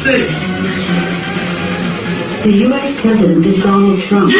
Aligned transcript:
States. 0.00 0.38
The 2.42 2.52
U.S. 2.68 2.98
President 3.02 3.44
is 3.44 3.62
Donald 3.62 4.00
Trump. 4.00 4.32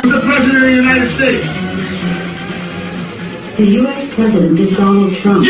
Who's 0.00 0.12
the 0.12 0.20
President 0.20 0.54
of 0.54 0.62
the 0.62 0.76
United 0.76 1.08
States? 1.08 1.52
The 3.56 3.66
U.S. 3.82 4.14
President 4.14 4.60
is 4.60 4.76
Donald 4.76 5.12
Trump. 5.12 5.44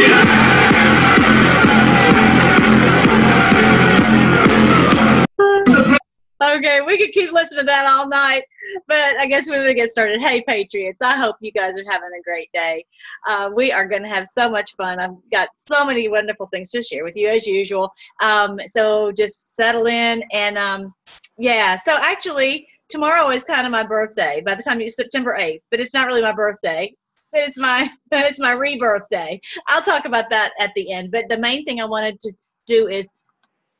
Okay, 6.42 6.80
we 6.80 6.96
could 6.96 7.12
keep 7.12 7.30
listening 7.30 7.60
to 7.60 7.66
that 7.66 7.86
all 7.90 8.08
night, 8.08 8.44
but 8.86 9.16
I 9.18 9.26
guess 9.26 9.48
we're 9.48 9.56
going 9.56 9.68
to 9.68 9.74
get 9.74 9.90
started. 9.90 10.20
Hey, 10.20 10.42
Patriots, 10.46 10.98
I 11.02 11.16
hope 11.16 11.36
you 11.40 11.52
guys 11.52 11.78
are 11.78 11.90
having 11.90 12.10
a 12.18 12.22
great 12.22 12.50
day. 12.52 12.84
Uh, 13.28 13.50
we 13.54 13.72
are 13.72 13.84
going 13.84 14.02
to 14.02 14.08
have 14.08 14.26
so 14.26 14.48
much 14.48 14.74
fun. 14.76 15.00
I've 15.00 15.16
got 15.30 15.48
so 15.56 15.84
many 15.84 16.08
wonderful 16.08 16.46
things 16.46 16.70
to 16.70 16.82
share 16.82 17.04
with 17.04 17.16
you 17.16 17.28
as 17.28 17.46
usual. 17.46 17.92
Um, 18.22 18.58
so 18.68 19.12
just 19.12 19.54
settle 19.54 19.86
in 19.86 20.22
and 20.32 20.58
um, 20.58 20.94
yeah. 21.38 21.78
So 21.78 21.96
actually, 21.96 22.66
tomorrow 22.88 23.30
is 23.30 23.44
kind 23.44 23.66
of 23.66 23.72
my 23.72 23.84
birthday. 23.84 24.42
By 24.44 24.54
the 24.54 24.62
time 24.62 24.80
it's 24.80 24.96
September 24.96 25.36
8th, 25.38 25.62
but 25.70 25.80
it's 25.80 25.94
not 25.94 26.06
really 26.06 26.22
my 26.22 26.32
birthday. 26.32 26.92
It's 27.32 27.58
my 27.58 27.88
it's 28.12 28.40
my 28.40 28.52
rebirth 28.52 29.08
day. 29.10 29.40
I'll 29.68 29.82
talk 29.82 30.04
about 30.06 30.30
that 30.30 30.52
at 30.60 30.72
the 30.74 30.92
end. 30.92 31.10
But 31.12 31.28
the 31.28 31.38
main 31.38 31.64
thing 31.64 31.80
I 31.80 31.84
wanted 31.84 32.20
to 32.20 32.32
do 32.66 32.88
is 32.88 33.12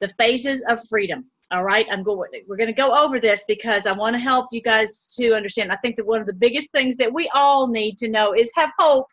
the 0.01 0.09
phases 0.19 0.65
of 0.69 0.81
freedom. 0.89 1.31
All 1.53 1.63
right, 1.63 1.87
I'm 1.91 2.03
going. 2.03 2.29
We're 2.49 2.57
going 2.57 2.67
to 2.67 2.73
go 2.73 3.05
over 3.05 3.21
this 3.21 3.45
because 3.47 3.87
I 3.87 3.93
want 3.93 4.15
to 4.17 4.21
help 4.21 4.49
you 4.51 4.61
guys 4.61 5.15
to 5.17 5.33
understand. 5.33 5.71
I 5.71 5.77
think 5.77 5.97
that 5.97 6.07
one 6.07 6.21
of 6.21 6.27
the 6.27 6.35
biggest 6.35 6.73
things 6.73 6.97
that 6.97 7.13
we 7.13 7.31
all 7.37 7.69
need 7.69 7.99
to 7.99 8.09
know 8.09 8.35
is 8.35 8.51
have 8.57 8.73
hope 8.81 9.07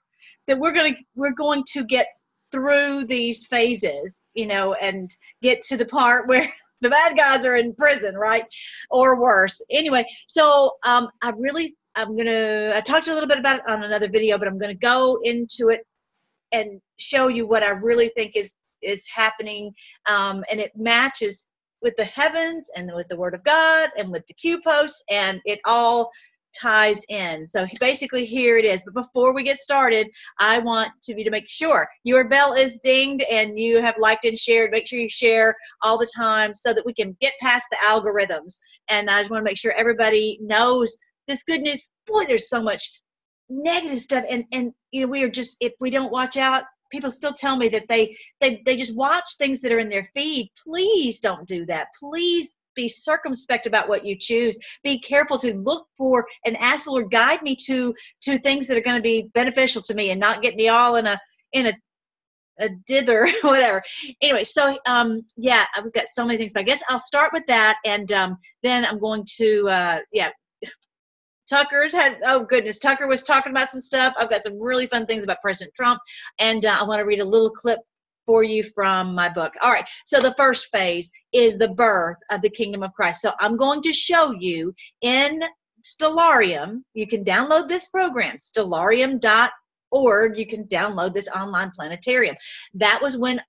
that 0.48 0.58
we're 0.58 0.72
going 0.72 0.96
to 0.96 1.00
we're 1.16 1.32
going 1.32 1.64
to 1.74 1.84
get 1.84 2.08
through 2.52 3.06
these 3.06 3.46
phases, 3.46 4.30
you 4.34 4.48
know, 4.48 4.74
and 4.74 5.16
get 5.44 5.62
to 5.64 5.78
the 5.78 5.86
part 5.86 6.28
where 6.28 6.52
the 6.82 6.90
bad 6.90 7.16
guys 7.16 7.46
are 7.46 7.56
in 7.56 7.76
prison, 7.76 8.16
right, 8.16 8.46
or 8.90 9.22
worse. 9.22 9.62
Anyway, 9.70 10.04
so 10.28 10.72
um, 10.86 11.10
I 11.22 11.34
really 11.38 11.76
I'm 11.96 12.18
gonna 12.18 12.74
I 12.76 12.82
talked 12.82 13.10
a 13.10 13.14
little 13.14 13.30
bit 13.30 13.40
about 13.40 13.58
it 13.58 13.70
on 13.70 13.84
another 13.84 14.10
video, 14.10 14.40
but 14.40 14.48
I'm 14.48 14.58
gonna 14.58 14.74
go 14.74 15.20
into 15.24 15.70
it 15.70 15.82
and 16.52 16.82
show 16.98 17.28
you 17.28 17.46
what 17.46 17.62
I 17.62 17.72
really 17.72 18.12
think 18.16 18.36
is 18.36 18.56
is 18.82 19.06
happening, 19.14 19.72
um, 20.10 20.44
and 20.52 20.60
it 20.60 20.72
matches 20.76 21.44
with 21.84 21.96
the 21.98 22.06
heavens 22.06 22.66
and 22.76 22.92
with 22.96 23.08
the 23.10 23.18
Word 23.18 23.36
of 23.36 23.44
God 23.44 23.90
and 23.98 24.10
with 24.10 24.26
the 24.28 24.34
Q 24.34 24.62
posts, 24.66 25.04
and 25.10 25.40
it 25.46 25.60
all 25.66 26.10
ties 26.60 27.04
in. 27.10 27.48
So 27.48 27.66
basically, 27.80 28.26
here 28.26 28.58
it 28.58 28.66
is. 28.66 28.82
But 28.86 28.94
before 28.94 29.34
we 29.34 29.44
get 29.44 29.58
started, 29.58 30.08
I 30.40 30.60
want 30.60 30.92
to 31.04 31.14
be 31.14 31.24
to 31.24 31.32
make 31.32 31.50
sure 31.50 31.88
your 32.04 32.30
bell 32.30 32.54
is 32.54 32.80
dinged 32.84 33.26
and 33.32 33.60
you 33.60 33.82
have 33.82 33.96
liked 34.00 34.26
and 34.26 34.38
shared. 34.38 34.72
Make 34.72 34.88
sure 34.88 35.00
you 35.00 35.10
share 35.10 35.56
all 35.82 35.98
the 35.98 36.12
time 36.16 36.56
so 36.56 36.74
that 36.74 36.86
we 36.86 36.94
can 36.94 37.18
get 37.22 37.34
past 37.42 37.68
the 37.72 37.78
algorithms. 37.86 38.58
And 38.90 39.10
I 39.10 39.20
just 39.20 39.32
want 39.32 39.42
to 39.42 39.50
make 39.50 39.58
sure 39.58 39.74
everybody 39.76 40.38
knows 40.42 40.96
this 41.28 41.44
good 41.44 41.62
news. 41.62 41.90
Boy, 42.08 42.24
there's 42.28 42.50
so 42.50 42.62
much 42.62 43.02
negative 43.50 44.00
stuff, 44.00 44.26
and 44.30 44.44
and 44.52 44.72
you 44.92 45.06
know 45.06 45.12
we 45.12 45.24
are 45.24 45.30
just 45.30 45.58
if 45.60 45.74
we 45.80 45.90
don't 45.90 46.12
watch 46.12 46.38
out, 46.38 46.64
people 46.94 47.12
still 47.12 47.34
tell 47.34 47.58
me 47.58 47.68
that 47.70 47.90
they 47.90 48.16
they 48.40 48.62
they 48.66 48.78
just 48.78 48.96
watch 48.96 49.36
things 49.38 49.60
that 49.62 49.72
are 49.72 49.80
in 49.80 49.90
their 49.90 50.10
feed. 50.16 50.50
Please 50.64 51.20
don't 51.20 51.48
do 51.48 51.66
that. 51.66 51.88
Please 52.00 52.56
be 52.76 52.88
circumspect 52.88 53.68
about 53.68 53.90
what 53.90 54.06
you 54.06 54.16
choose. 54.18 54.58
Be 54.84 55.00
careful 55.00 55.38
to 55.40 55.54
look 55.56 55.86
for 55.98 56.26
and 56.46 56.56
ask 56.58 56.86
the 56.86 56.92
lord 56.92 57.12
guide 57.12 57.42
me 57.42 57.56
to 57.66 57.94
to 58.22 58.38
things 58.38 58.68
that 58.68 58.78
are 58.78 58.82
going 58.82 58.98
to 58.98 59.02
be 59.02 59.30
beneficial 59.34 59.82
to 59.82 59.94
me 59.94 60.12
and 60.12 60.20
not 60.20 60.42
get 60.42 60.56
me 60.56 60.70
all 60.70 60.96
in 60.96 61.08
a 61.08 61.20
in 61.52 61.68
a 61.68 61.74
a 62.60 62.70
dither 62.86 63.28
whatever. 63.42 63.82
Anyway 64.22 64.44
so 64.44 64.78
um 64.88 65.24
yeah 65.38 65.66
i've 65.76 65.92
got 65.92 66.08
so 66.08 66.24
many 66.24 66.38
things 66.38 66.54
but 66.54 66.60
i 66.60 66.64
guess 66.64 66.84
i'll 66.88 67.00
start 67.00 67.32
with 67.34 67.44
that 67.48 67.78
and 67.84 68.12
um 68.12 68.38
then 68.62 68.86
i'm 68.86 69.00
going 69.00 69.26
to 69.38 69.68
uh 69.70 70.00
yeah 70.12 70.30
Tucker's 71.50 71.94
had, 71.94 72.20
oh 72.26 72.44
goodness, 72.44 72.80
Tucker 72.80 73.08
was 73.08 73.24
talking 73.24 73.52
about 73.52 73.70
some 73.70 73.82
stuff. 73.82 74.14
I've 74.18 74.30
got 74.30 74.44
some 74.44 74.60
really 74.60 74.88
fun 74.88 75.06
things 75.06 75.24
about 75.24 75.42
President 75.42 75.76
Trump, 75.76 76.00
and 76.40 76.66
uh, 76.66 76.78
I 76.80 76.84
want 76.84 77.00
to 77.00 77.06
read 77.06 77.22
a 77.22 77.26
little 77.26 77.50
clip 77.50 77.80
for 78.26 78.44
you 78.44 78.64
from 78.64 79.14
my 79.14 79.28
book. 79.28 79.54
All 79.62 79.72
right, 79.72 79.86
so 80.06 80.20
the 80.20 80.34
first 80.36 80.70
phase 80.72 81.12
is 81.34 81.58
the 81.58 81.70
birth 81.70 82.18
of 82.32 82.42
the 82.42 82.50
kingdom 82.50 82.84
of 82.84 82.94
Christ. 82.94 83.22
So 83.22 83.34
I'm 83.40 83.58
going 83.58 83.82
to 83.82 83.92
show 83.92 84.34
you 84.40 84.74
in 85.02 85.42
Stellarium, 85.84 86.84
you 86.94 87.06
can 87.06 87.24
download 87.24 87.68
this 87.68 87.90
program, 87.90 88.38
stellarium.org. 88.38 90.38
You 90.38 90.48
can 90.48 90.64
download 90.66 91.14
this 91.14 91.28
online 91.28 91.72
planetarium. 91.72 92.36
That 92.74 93.00
was 93.02 93.18
when 93.18 93.42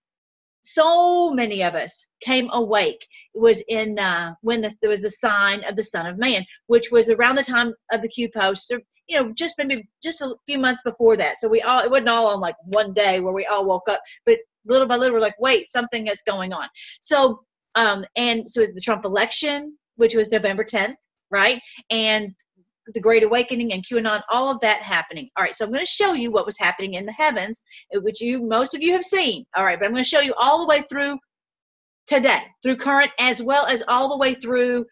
so 0.65 1.31
many 1.31 1.63
of 1.63 1.75
us 1.75 2.07
came 2.23 2.49
awake. 2.53 3.07
It 3.35 3.41
was 3.41 3.63
in 3.69 3.99
uh, 3.99 4.35
when 4.41 4.63
the, 4.63 4.75
there 4.81 4.91
was 4.91 5.03
the 5.03 5.11
sign 5.11 5.63
of 5.65 5.77
the 5.77 5.85
son 5.85 6.07
of 6.07 6.19
man 6.19 6.45
which 6.67 6.91
was 6.91 7.11
around 7.11 7.37
the 7.37 7.45
time 7.45 7.75
of 7.93 8.03
the 8.03 8.09
q 8.09 8.29
post 8.35 8.73
or 8.73 8.81
you 9.07 9.23
know 9.23 9.33
just 9.37 9.57
maybe 9.59 9.87
just 10.03 10.23
a 10.23 10.35
few 10.47 10.59
months 10.59 10.83
before 10.83 11.17
that. 11.17 11.39
So 11.39 11.49
we 11.49 11.63
all 11.63 11.81
it 11.81 11.91
wasn't 11.91 12.09
all 12.09 12.29
on 12.29 12.41
like 12.41 12.57
one 12.65 12.93
day 12.93 13.21
where 13.21 13.35
we 13.35 13.47
all 13.47 13.67
woke 13.67 13.89
up 13.89 14.01
but 14.27 14.39
little 14.67 14.89
by 14.89 14.97
little 14.97 15.15
we're 15.15 15.21
like 15.21 15.39
wait 15.39 15.69
something 15.69 16.07
is 16.07 16.23
going 16.27 16.53
on. 16.53 16.69
So 17.01 17.41
um 17.75 18.05
and 18.17 18.49
so 18.51 18.63
the 18.63 18.81
trump 18.83 19.05
election 19.05 19.77
which 19.97 20.15
was 20.15 20.33
november 20.33 20.65
10th 20.65 20.97
right? 21.35 21.61
And 21.91 22.35
the 22.93 23.00
Great 23.00 23.22
Awakening 23.22 23.72
and 23.72 23.84
QAnon, 23.84 24.21
all 24.31 24.50
of 24.50 24.61
that 24.61 24.83
happening. 24.83 25.28
All 25.37 25.45
right, 25.45 25.55
so 25.55 25.65
I'm 25.65 25.72
going 25.72 25.84
to 25.84 25.91
show 25.91 26.12
you 26.12 26.31
what 26.31 26.47
was 26.47 26.59
happening 26.59 26.95
in 26.95 27.06
the 27.06 27.12
heavens, 27.12 27.62
which 27.93 28.21
you 28.21 28.43
most 28.43 28.75
of 28.75 28.83
you 28.83 28.93
have 28.93 29.05
seen. 29.05 29.45
All 29.56 29.65
right, 29.65 29.78
but 29.78 29.87
I'm 29.87 29.93
going 29.93 30.05
to 30.05 30.09
show 30.09 30.21
you 30.21 30.34
all 30.39 30.61
the 30.61 30.67
way 30.67 30.83
through 30.91 31.19
today, 32.06 32.43
through 32.62 32.77
current, 32.77 33.11
as 33.19 33.43
well 33.43 33.67
as 33.67 33.83
all 33.89 34.09
the 34.09 34.19
way 34.19 34.34
through 34.34 34.84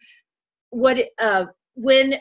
what 0.71 0.97
uh, 1.21 1.45
when 1.75 2.15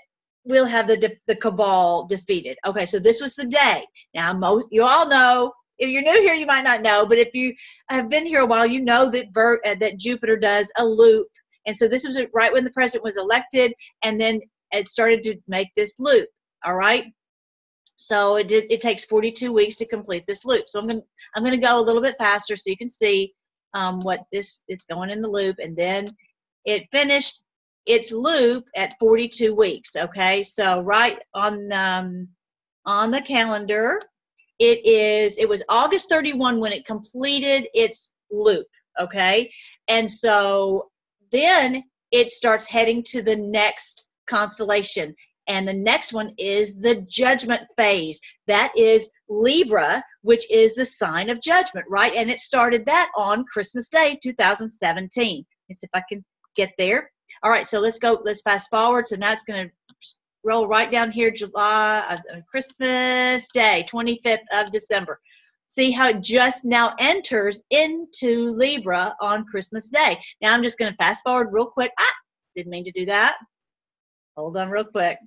we'll 0.44 0.66
have 0.66 0.88
the 0.88 1.16
the 1.26 1.36
cabal 1.36 2.06
defeated. 2.06 2.58
Okay, 2.66 2.86
so 2.86 2.98
this 2.98 3.20
was 3.20 3.34
the 3.34 3.46
day. 3.46 3.84
Now, 4.14 4.32
most 4.32 4.68
you 4.72 4.84
all 4.84 5.08
know. 5.08 5.52
If 5.78 5.88
you're 5.88 6.02
new 6.02 6.20
here, 6.20 6.34
you 6.34 6.46
might 6.46 6.62
not 6.62 6.82
know, 6.82 7.06
but 7.06 7.18
if 7.18 7.34
you 7.34 7.52
have 7.88 8.08
been 8.08 8.24
here 8.24 8.42
a 8.42 8.46
while, 8.46 8.66
you 8.66 8.80
know 8.80 9.10
that 9.10 9.32
Ver, 9.32 9.58
uh, 9.66 9.74
that 9.80 9.98
Jupiter 9.98 10.36
does 10.36 10.70
a 10.78 10.84
loop 10.84 11.26
and 11.66 11.76
so 11.76 11.88
this 11.88 12.06
was 12.06 12.20
right 12.32 12.52
when 12.52 12.64
the 12.64 12.70
president 12.70 13.04
was 13.04 13.16
elected, 13.16 13.72
and 14.02 14.20
then 14.20 14.40
it 14.72 14.88
started 14.88 15.22
to 15.22 15.38
make 15.48 15.68
this 15.76 15.94
loop. 15.98 16.28
All 16.64 16.76
right. 16.76 17.06
So 17.96 18.36
it 18.36 18.48
did, 18.48 18.70
it 18.70 18.80
takes 18.80 19.04
42 19.04 19.52
weeks 19.52 19.76
to 19.76 19.86
complete 19.86 20.24
this 20.26 20.44
loop. 20.44 20.64
So 20.68 20.80
I'm 20.80 20.86
gonna 20.86 21.02
I'm 21.36 21.44
gonna 21.44 21.56
go 21.56 21.80
a 21.80 21.82
little 21.84 22.02
bit 22.02 22.16
faster 22.18 22.56
so 22.56 22.70
you 22.70 22.76
can 22.76 22.88
see 22.88 23.32
um, 23.74 24.00
what 24.00 24.24
this 24.32 24.62
is 24.68 24.84
going 24.84 25.10
in 25.10 25.22
the 25.22 25.28
loop, 25.28 25.56
and 25.60 25.76
then 25.76 26.08
it 26.64 26.88
finished 26.92 27.42
its 27.86 28.12
loop 28.12 28.64
at 28.76 28.94
42 28.98 29.54
weeks. 29.54 29.96
Okay, 29.96 30.42
so 30.42 30.82
right 30.82 31.18
on 31.34 31.72
um, 31.72 32.28
on 32.86 33.10
the 33.10 33.22
calendar, 33.22 34.00
it 34.58 34.84
is 34.84 35.38
it 35.38 35.48
was 35.48 35.62
August 35.68 36.08
31 36.08 36.60
when 36.60 36.72
it 36.72 36.86
completed 36.86 37.68
its 37.74 38.12
loop. 38.30 38.66
Okay, 39.00 39.50
and 39.88 40.10
so 40.10 40.90
then 41.30 41.82
it 42.10 42.28
starts 42.28 42.68
heading 42.68 43.02
to 43.04 43.22
the 43.22 43.36
next 43.36 44.08
constellation. 44.26 45.14
And 45.48 45.66
the 45.66 45.74
next 45.74 46.12
one 46.12 46.32
is 46.38 46.74
the 46.74 47.04
judgment 47.08 47.62
phase. 47.76 48.20
That 48.46 48.72
is 48.76 49.10
Libra, 49.28 50.02
which 50.22 50.50
is 50.52 50.74
the 50.74 50.84
sign 50.84 51.30
of 51.30 51.42
judgment, 51.42 51.86
right? 51.88 52.14
And 52.14 52.30
it 52.30 52.40
started 52.40 52.86
that 52.86 53.10
on 53.16 53.44
Christmas 53.44 53.88
Day, 53.88 54.18
2017. 54.22 55.44
Let's 55.68 55.80
see 55.80 55.86
if 55.86 55.90
I 55.94 56.04
can 56.08 56.24
get 56.54 56.72
there. 56.78 57.10
All 57.42 57.50
right, 57.50 57.66
so 57.66 57.80
let's 57.80 57.98
go, 57.98 58.20
let's 58.24 58.42
fast 58.42 58.70
forward. 58.70 59.08
So 59.08 59.16
now 59.16 59.32
it's 59.32 59.42
going 59.42 59.68
to 59.68 59.74
roll 60.44 60.68
right 60.68 60.90
down 60.90 61.10
here, 61.10 61.30
July, 61.30 62.04
uh, 62.08 62.40
Christmas 62.50 63.48
Day, 63.52 63.84
25th 63.90 64.38
of 64.52 64.70
December. 64.70 65.18
See 65.70 65.90
how 65.90 66.10
it 66.10 66.20
just 66.20 66.64
now 66.64 66.94
enters 66.98 67.62
into 67.70 68.52
Libra 68.52 69.14
on 69.20 69.46
Christmas 69.46 69.88
Day. 69.88 70.18
Now 70.42 70.52
I'm 70.52 70.62
just 70.62 70.78
going 70.78 70.92
to 70.92 70.96
fast 70.98 71.24
forward 71.24 71.48
real 71.50 71.66
quick. 71.66 71.90
Ah, 71.98 72.14
didn't 72.54 72.70
mean 72.70 72.84
to 72.84 72.92
do 72.92 73.06
that. 73.06 73.38
Hold 74.36 74.56
on 74.56 74.70
real 74.70 74.84
quick. 74.84 75.18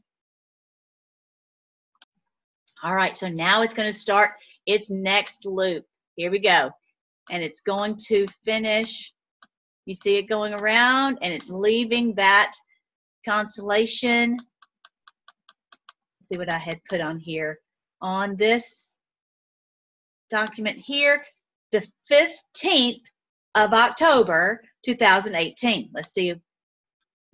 All 2.84 2.96
right, 2.96 3.16
so 3.16 3.28
now 3.28 3.62
it's 3.62 3.74
going 3.74 3.88
to 3.88 3.94
start 3.94 4.32
its 4.66 4.90
next 4.90 5.46
loop. 5.46 5.86
Here 6.16 6.32
we 6.32 6.40
go. 6.40 6.72
And 7.32 7.44
it's 7.44 7.62
going 7.62 7.98
to 8.08 8.26
finish. 8.44 9.14
You 9.86 9.94
see 9.94 10.18
it 10.18 10.24
going 10.24 10.54
around 10.54 11.20
and 11.22 11.34
it's 11.34 11.50
leaving 11.50 12.16
that 12.16 12.52
constellation. 13.28 14.38
Let's 16.20 16.30
see 16.30 16.38
what 16.38 16.52
I 16.52 16.58
had 16.58 16.80
put 16.90 17.02
on 17.02 17.20
here. 17.20 17.60
On 18.02 18.36
this 18.36 18.96
document 20.30 20.78
here, 20.78 21.24
the 21.72 21.88
15th 22.12 23.02
of 23.56 23.74
October, 23.74 24.62
2018. 24.84 25.90
Let's 25.94 26.14
see 26.14 26.36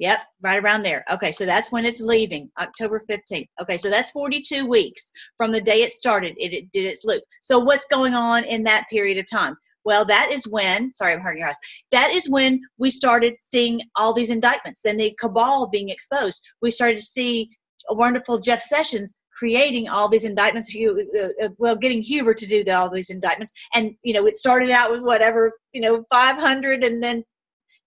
Yep, 0.02 0.20
right 0.42 0.64
around 0.64 0.82
there. 0.82 1.06
Okay, 1.12 1.32
so 1.32 1.46
that's 1.46 1.72
when 1.72 1.86
it's 1.86 2.02
leaving, 2.02 2.50
October 2.60 3.04
15th. 3.08 3.46
Okay, 3.62 3.78
so 3.78 3.88
that's 3.88 4.10
42 4.10 4.66
weeks 4.66 5.12
from 5.38 5.52
the 5.52 5.62
day 5.62 5.84
it 5.84 5.92
started. 5.92 6.34
It, 6.40 6.54
it 6.54 6.72
did 6.72 6.86
its 6.86 7.06
loop. 7.06 7.22
So 7.44 7.60
what's 7.60 7.86
going 7.86 8.16
on 8.16 8.44
in 8.46 8.64
that 8.64 8.86
period 8.90 9.20
of 9.20 9.30
time? 9.30 9.56
Well, 9.86 10.04
that 10.06 10.30
is 10.32 10.48
when, 10.48 10.92
sorry, 10.92 11.14
I'm 11.14 11.22
hurting 11.22 11.42
your 11.42 11.50
eyes. 11.50 11.58
That 11.92 12.10
is 12.10 12.28
when 12.28 12.60
we 12.80 12.90
started 12.90 13.36
seeing 13.42 13.80
all 13.96 14.12
these 14.12 14.32
indictments, 14.32 14.82
then 14.84 14.98
the 14.98 15.16
cabal 15.20 15.68
being 15.68 15.90
exposed. 15.90 16.42
We 16.64 16.72
started 16.72 16.98
to 16.98 17.04
see 17.04 17.52
a 17.88 17.94
wonderful 17.94 18.40
Jeff 18.40 18.60
Sessions 18.60 19.14
creating 19.38 19.88
all 19.88 20.10
these 20.10 20.24
indictments, 20.24 20.76
uh, 20.76 21.46
uh, 21.46 21.50
well, 21.60 21.76
getting 21.76 22.02
Huber 22.02 22.34
to 22.34 22.48
do 22.48 22.64
all 22.72 22.90
these 22.90 23.12
indictments. 23.12 23.54
And, 23.76 23.92
you 24.02 24.14
know, 24.14 24.26
it 24.26 24.36
started 24.36 24.72
out 24.72 24.90
with 24.90 25.02
whatever, 25.02 25.52
you 25.74 25.82
know, 25.82 26.04
500 26.10 26.84
and 26.84 27.04
then 27.04 27.24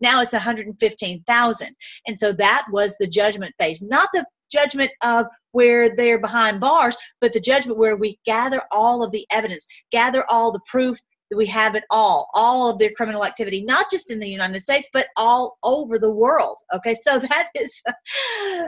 now 0.05 0.21
it's 0.23 0.33
115,000. 0.33 1.77
And 2.07 2.19
so 2.19 2.33
that 2.33 2.65
was 2.71 2.95
the 3.01 3.09
judgment 3.09 3.55
phase, 3.59 3.83
not 3.83 4.09
the 4.13 4.25
judgment 4.53 4.91
of 5.03 5.27
where 5.53 5.97
they're 5.97 6.21
behind 6.21 6.61
bars, 6.61 6.97
but 7.21 7.33
the 7.33 7.41
judgment 7.41 7.79
where 7.79 7.97
we 7.97 8.19
gather 8.25 8.63
all 8.71 9.03
of 9.03 9.11
the 9.11 9.27
evidence, 9.33 9.67
gather 9.91 10.25
all 10.29 10.53
the 10.53 10.61
proof, 10.69 10.99
that 11.31 11.39
we 11.39 11.47
have 11.47 11.75
it 11.75 11.85
all, 11.91 12.29
all 12.35 12.71
of 12.71 12.79
their 12.79 12.93
criminal 12.93 13.25
activity, 13.25 13.65
not 13.65 13.91
just 13.91 14.11
in 14.11 14.21
the 14.21 14.29
United 14.29 14.61
States, 14.61 14.89
but 14.93 15.07
all 15.17 15.57
over 15.65 15.99
the 15.99 16.13
world. 16.13 16.59
Okay, 16.75 16.95
so 16.95 17.19
that 17.31 17.49
is 17.55 17.83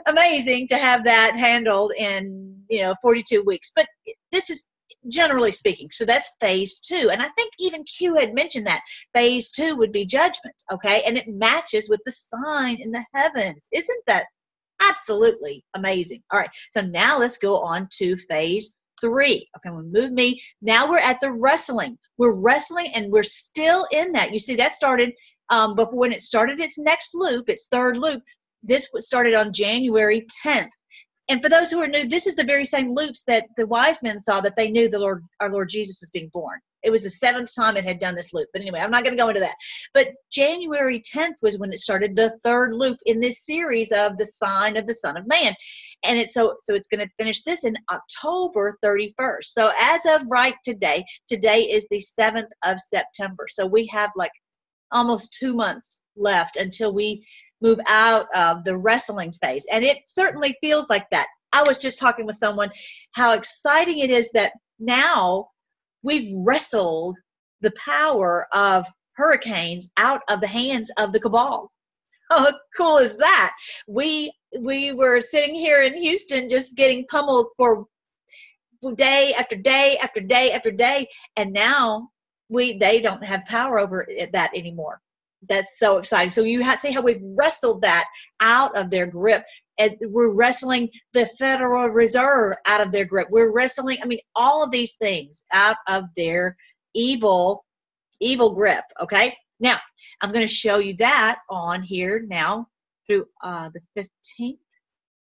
amazing 0.07 0.67
to 0.69 0.79
have 0.79 1.05
that 1.05 1.37
handled 1.37 1.93
in 1.99 2.57
you 2.69 2.81
know 2.81 2.95
42 3.03 3.43
weeks. 3.47 3.71
But 3.75 3.87
this 4.33 4.51
is 4.51 4.65
generally 5.09 5.53
speaking. 5.53 5.89
So 5.93 6.05
that's 6.05 6.37
phase 6.41 6.79
two. 6.81 7.11
And 7.11 7.23
I 7.23 7.29
think 7.37 7.53
even 7.59 7.85
Q 7.85 8.17
had 8.17 8.35
mentioned 8.35 8.67
that 8.67 8.83
phase 9.15 9.51
two 9.51 9.77
would 9.77 9.93
be 9.93 10.05
judgment. 10.05 10.55
Okay, 10.73 11.03
and 11.07 11.17
it 11.17 11.29
matches 11.29 11.89
with 11.89 12.01
the 12.05 12.13
sign 12.13 12.79
in 12.81 12.91
the 12.91 13.05
heavens. 13.15 13.69
Isn't 13.73 14.03
that 14.07 14.27
absolutely 14.83 15.65
amazing? 15.75 16.23
All 16.33 16.39
right, 16.39 16.51
so 16.71 16.81
now 16.83 17.19
let's 17.19 17.39
go 17.39 17.61
on 17.61 17.89
to 17.99 18.17
phase 18.17 18.77
three. 19.01 19.49
Okay, 19.57 19.75
we 19.75 19.83
move 19.83 20.13
me. 20.13 20.41
Now 20.63 20.89
we're 20.89 20.99
at 20.99 21.21
the 21.21 21.33
wrestling. 21.33 21.99
We're 22.19 22.35
wrestling 22.35 22.89
and 22.95 23.13
we're 23.13 23.23
still 23.23 23.87
in 23.93 24.13
that. 24.13 24.33
You 24.33 24.39
see, 24.39 24.57
that 24.57 24.73
started 24.73 25.13
um, 25.51 25.75
before 25.75 25.99
when 25.99 26.13
it 26.13 26.23
started 26.23 26.61
its 26.61 26.79
next 26.79 27.15
loop, 27.15 27.49
its 27.49 27.69
third 27.71 27.97
loop. 27.97 28.23
This 28.63 28.91
was 28.93 29.07
started 29.07 29.35
on 29.35 29.53
January 29.53 30.27
10th. 30.45 30.69
And 31.29 31.43
for 31.43 31.49
those 31.49 31.71
who 31.71 31.81
are 31.81 31.89
new, 31.89 32.09
this 32.09 32.27
is 32.27 32.37
the 32.37 32.45
very 32.45 32.65
same 32.65 32.95
loops 32.95 33.23
that 33.27 33.47
the 33.57 33.67
wise 33.67 34.03
men 34.03 34.21
saw 34.21 34.41
that 34.43 34.55
they 34.57 34.71
knew 34.71 34.89
the 34.89 35.01
Lord, 35.01 35.25
our 35.41 35.51
Lord 35.51 35.69
Jesus 35.69 35.99
was 36.01 36.11
being 36.11 36.31
born. 36.33 36.61
It 36.85 36.91
was 36.91 37.03
the 37.03 37.11
seventh 37.11 37.53
time 37.53 37.77
it 37.77 37.85
had 37.85 37.99
done 37.99 38.15
this 38.15 38.33
loop. 38.33 38.49
But 38.53 38.63
anyway, 38.63 38.79
I'm 38.79 38.93
not 38.93 39.03
going 39.03 39.17
to 39.17 39.21
go 39.21 39.29
into 39.29 39.41
that. 39.41 39.57
But 39.93 40.09
January 40.31 41.01
10th 41.01 41.43
was 41.43 41.59
when 41.59 41.73
it 41.73 41.81
started 41.81 42.15
the 42.15 42.39
third 42.45 42.75
loop 42.75 42.99
in 43.07 43.19
this 43.19 43.45
series 43.45 43.91
of 43.91 44.19
the 44.19 44.27
sign 44.27 44.77
of 44.77 44.87
the 44.87 44.95
Son 44.95 45.17
of 45.17 45.27
Man 45.27 45.55
and 46.05 46.19
it's 46.19 46.35
so 46.35 46.57
so 46.61 46.75
it's 46.75 46.89
going 46.89 47.01
to 47.01 47.13
finish 47.19 47.43
this 47.43 47.65
in 47.65 47.77
October 47.91 48.79
31st. 48.85 49.45
So 49.45 49.73
as 49.81 50.07
of 50.07 50.23
right 50.29 50.55
today, 50.65 51.05
today 51.27 51.61
is 51.63 51.87
the 51.91 52.03
7th 52.19 52.49
of 52.65 52.79
September. 52.79 53.47
So 53.49 53.67
we 53.67 53.89
have 53.93 54.11
like 54.17 54.33
almost 54.93 55.37
2 55.41 55.55
months 55.55 56.03
left 56.17 56.57
until 56.57 56.95
we 56.95 57.27
move 57.61 57.79
out 57.89 58.27
of 58.37 58.65
the 58.65 58.77
wrestling 58.77 59.33
phase. 59.33 59.67
And 59.73 59.85
it 59.85 59.99
certainly 60.09 60.57
feels 60.61 60.89
like 60.89 61.09
that. 61.11 61.27
I 61.53 61.63
was 61.67 61.79
just 61.79 61.99
talking 61.99 62.27
with 62.27 62.37
someone 62.37 62.71
how 63.13 63.33
exciting 63.33 63.99
it 63.99 64.11
is 64.11 64.31
that 64.33 64.53
now 64.79 65.49
we've 66.03 66.31
wrestled 66.45 67.17
the 67.63 67.73
power 67.83 68.47
of 68.53 68.87
hurricanes 69.15 69.89
out 69.97 70.21
of 70.29 70.41
the 70.41 70.47
hands 70.47 70.91
of 70.99 71.13
the 71.13 71.21
cabal 71.21 71.73
how 72.31 72.53
cool 72.77 72.99
is 72.99 73.17
that? 73.19 73.53
We 73.87 74.33
we 74.61 74.93
were 74.93 75.21
sitting 75.21 75.55
here 75.55 75.83
in 75.83 75.97
Houston 75.97 76.49
just 76.49 76.77
getting 76.77 77.07
pummeled 77.07 77.49
for 77.57 77.87
day 78.97 79.35
after 79.39 79.57
day 79.57 79.99
after 80.03 80.21
day 80.21 80.53
after 80.53 80.71
day, 80.71 81.07
and 81.37 81.53
now 81.53 82.11
we 82.49 82.79
they 82.79 83.01
don't 83.01 83.25
have 83.25 83.45
power 83.45 83.79
over 83.79 84.07
that 84.33 84.51
anymore. 84.55 85.01
That's 85.49 85.79
so 85.79 85.99
exciting. 85.99 86.31
So 86.31 86.43
you 86.43 86.63
have 86.63 86.81
see 86.81 86.93
how 86.93 87.03
we've 87.03 87.23
wrestled 87.37 87.83
that 87.83 88.07
out 88.41 88.77
of 88.77 88.91
their 88.91 89.07
grip, 89.07 89.45
and 89.79 89.97
we're 90.03 90.33
wrestling 90.33 90.89
the 91.13 91.27
Federal 91.39 91.89
Reserve 91.89 92.57
out 92.67 92.81
of 92.81 92.93
their 92.93 93.05
grip. 93.05 93.29
We're 93.31 93.53
wrestling, 93.53 93.99
I 94.03 94.07
mean, 94.07 94.21
all 94.35 94.65
of 94.65 94.71
these 94.71 94.95
things 94.95 95.43
out 95.53 95.77
of 95.89 96.05
their 96.17 96.57
evil, 96.95 97.65
evil 98.21 98.51
grip. 98.51 98.85
Okay, 99.01 99.35
now, 99.61 99.79
I'm 100.21 100.33
going 100.33 100.47
to 100.47 100.53
show 100.53 100.79
you 100.79 100.95
that 100.99 101.39
on 101.49 101.83
here 101.83 102.25
now 102.29 102.69
through 103.07 103.27
uh, 103.43 103.71
the 103.71 104.05
15th. 104.39 104.59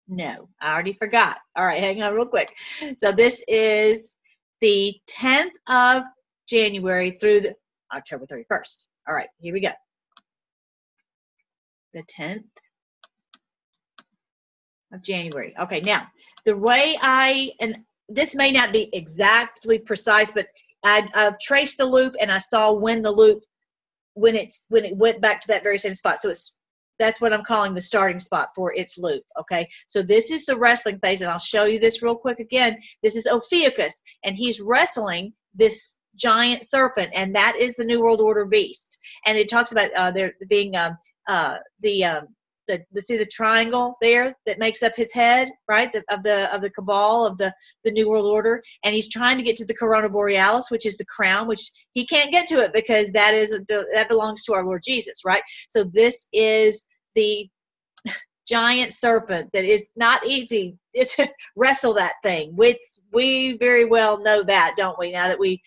No, 0.08 0.48
I 0.60 0.72
already 0.72 0.92
forgot. 0.92 1.38
All 1.56 1.64
right, 1.64 1.80
hang 1.80 2.02
on 2.02 2.14
real 2.14 2.26
quick. 2.26 2.52
So 2.98 3.12
this 3.12 3.42
is 3.48 4.16
the 4.60 4.94
10th 5.10 5.50
of 5.68 6.04
January 6.48 7.10
through 7.12 7.40
the 7.40 7.54
October 7.92 8.26
31st. 8.26 8.86
All 9.08 9.14
right, 9.14 9.28
here 9.40 9.52
we 9.52 9.60
go. 9.60 9.70
The 11.94 12.02
10th 12.02 12.44
of 14.92 15.02
January. 15.02 15.54
Okay, 15.58 15.80
now 15.80 16.06
the 16.44 16.56
way 16.56 16.96
I, 17.00 17.52
and 17.60 17.78
this 18.08 18.34
may 18.34 18.52
not 18.52 18.72
be 18.72 18.90
exactly 18.92 19.78
precise, 19.78 20.32
but 20.32 20.46
I, 20.84 21.06
I've 21.14 21.38
traced 21.38 21.78
the 21.78 21.86
loop 21.86 22.14
and 22.20 22.30
I 22.30 22.38
saw 22.38 22.72
when 22.72 23.00
the 23.02 23.10
loop 23.10 23.42
when 24.14 24.36
it's 24.36 24.66
when 24.68 24.84
it 24.84 24.96
went 24.96 25.20
back 25.20 25.40
to 25.40 25.48
that 25.48 25.62
very 25.62 25.78
same 25.78 25.94
spot. 25.94 26.18
So 26.18 26.30
it's 26.30 26.56
that's 26.98 27.20
what 27.20 27.32
I'm 27.32 27.42
calling 27.42 27.74
the 27.74 27.80
starting 27.80 28.20
spot 28.20 28.50
for 28.54 28.72
its 28.72 28.98
loop. 28.98 29.22
Okay, 29.40 29.68
so 29.88 30.02
this 30.02 30.30
is 30.30 30.44
the 30.44 30.56
wrestling 30.56 31.00
phase, 31.00 31.20
and 31.22 31.30
I'll 31.30 31.38
show 31.38 31.64
you 31.64 31.80
this 31.80 32.02
real 32.02 32.14
quick 32.14 32.38
again. 32.38 32.76
This 33.02 33.16
is 33.16 33.26
Ophiuchus, 33.26 34.02
and 34.24 34.36
he's 34.36 34.60
wrestling 34.60 35.32
this 35.54 35.98
giant 36.14 36.64
serpent, 36.64 37.10
and 37.14 37.34
that 37.34 37.56
is 37.58 37.74
the 37.74 37.84
New 37.84 38.00
World 38.00 38.20
Order 38.20 38.44
beast. 38.44 38.98
And 39.26 39.36
it 39.36 39.48
talks 39.48 39.72
about 39.72 39.90
uh, 39.96 40.12
there 40.12 40.34
being 40.48 40.76
um, 40.76 40.96
uh, 41.28 41.58
the 41.80 42.04
um, 42.04 42.26
the, 42.68 42.80
the 42.92 43.02
see 43.02 43.16
the 43.16 43.26
triangle 43.26 43.96
there 44.00 44.34
that 44.46 44.58
makes 44.58 44.82
up 44.82 44.94
his 44.96 45.12
head, 45.12 45.48
right? 45.68 45.92
The, 45.92 46.02
of 46.10 46.22
the 46.22 46.54
of 46.54 46.62
the 46.62 46.70
cabal 46.70 47.26
of 47.26 47.38
the 47.38 47.52
the 47.84 47.92
New 47.92 48.08
World 48.08 48.26
Order, 48.26 48.62
and 48.84 48.94
he's 48.94 49.10
trying 49.10 49.36
to 49.36 49.42
get 49.44 49.56
to 49.56 49.66
the 49.66 49.74
Corona 49.74 50.08
Borealis, 50.08 50.70
which 50.70 50.86
is 50.86 50.96
the 50.96 51.04
crown, 51.04 51.46
which 51.46 51.70
he 51.92 52.06
can't 52.06 52.32
get 52.32 52.46
to 52.48 52.62
it 52.62 52.72
because 52.72 53.10
that 53.10 53.34
is 53.34 53.50
the, 53.50 53.86
that 53.94 54.08
belongs 54.08 54.44
to 54.44 54.54
our 54.54 54.64
Lord 54.64 54.82
Jesus, 54.84 55.20
right? 55.24 55.42
So 55.68 55.84
this 55.84 56.26
is 56.32 56.84
the 57.14 57.48
giant 58.46 58.92
serpent 58.92 59.50
that 59.52 59.64
is 59.64 59.88
not 59.96 60.24
easy 60.26 60.76
to 60.94 61.28
wrestle 61.56 61.94
that 61.94 62.14
thing. 62.22 62.54
With 62.56 62.76
we 63.12 63.56
very 63.58 63.84
well 63.84 64.20
know 64.20 64.42
that, 64.44 64.74
don't 64.76 64.98
we? 64.98 65.12
Now 65.12 65.28
that 65.28 65.38
we 65.38 65.62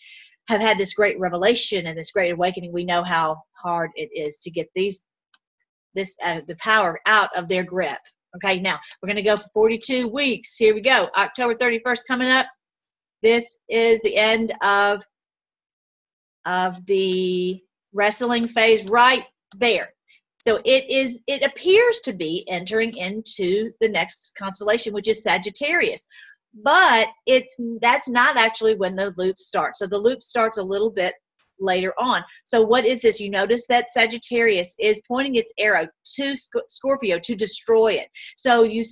have 0.50 0.62
had 0.62 0.78
this 0.78 0.94
great 0.94 1.20
revelation 1.20 1.88
and 1.88 1.98
this 1.98 2.12
great 2.12 2.32
awakening, 2.32 2.72
we 2.72 2.86
know 2.86 3.04
how 3.04 3.42
hard 3.62 3.92
it 3.96 4.10
is 4.14 4.40
to 4.40 4.52
get 4.52 4.68
these 4.76 5.04
this 5.98 6.16
uh, 6.24 6.42
the 6.48 6.56
power 6.58 7.00
out 7.06 7.30
of 7.36 7.50
their 7.50 7.64
grip. 7.64 7.98
Okay, 8.36 8.60
now 8.60 8.78
we're 9.02 9.08
going 9.08 9.18
to 9.18 9.24
go 9.24 9.36
for 9.36 9.50
42 9.54 10.08
weeks. 10.08 10.56
Here 10.56 10.74
we 10.74 10.82
go. 10.82 11.08
October 11.18 11.56
31st 11.56 12.02
coming 12.08 12.30
up. 12.30 12.46
This 13.24 13.58
is 13.68 14.02
the 14.04 14.16
end 14.16 14.54
of 14.62 15.04
of 16.46 16.86
the 16.86 17.60
wrestling 17.94 18.48
phase 18.48 18.88
right 18.90 19.26
there. 19.58 19.90
So 20.46 20.62
it 20.64 20.90
is 20.90 21.20
it 21.28 21.44
appears 21.44 22.00
to 22.02 22.14
be 22.14 22.46
entering 22.48 22.96
into 22.96 23.72
the 23.82 23.90
next 23.90 24.34
constellation 24.38 24.94
which 24.94 25.10
is 25.10 25.24
Sagittarius. 25.24 26.06
But 26.64 27.08
it's 27.26 27.60
that's 27.82 28.08
not 28.08 28.38
actually 28.38 28.76
when 28.76 28.96
the 28.96 29.14
loop 29.18 29.38
starts. 29.38 29.80
So 29.80 29.88
the 29.88 29.98
loop 29.98 30.22
starts 30.22 30.58
a 30.58 30.64
little 30.64 30.92
bit 30.92 31.16
later 31.60 31.94
on. 31.98 32.24
So 32.46 32.62
what 32.62 32.86
is 32.86 33.02
this? 33.02 33.20
You 33.20 33.30
notice 33.30 33.66
that 33.68 33.90
Sagittarius 33.90 34.76
is 34.80 35.02
pointing 35.08 35.36
its 35.36 35.54
arrow 35.58 35.88
to 36.16 36.36
Scorpio 36.68 37.20
to 37.20 37.36
destroy 37.36 37.94
it. 37.94 38.08
So 38.36 38.64
you 38.64 38.84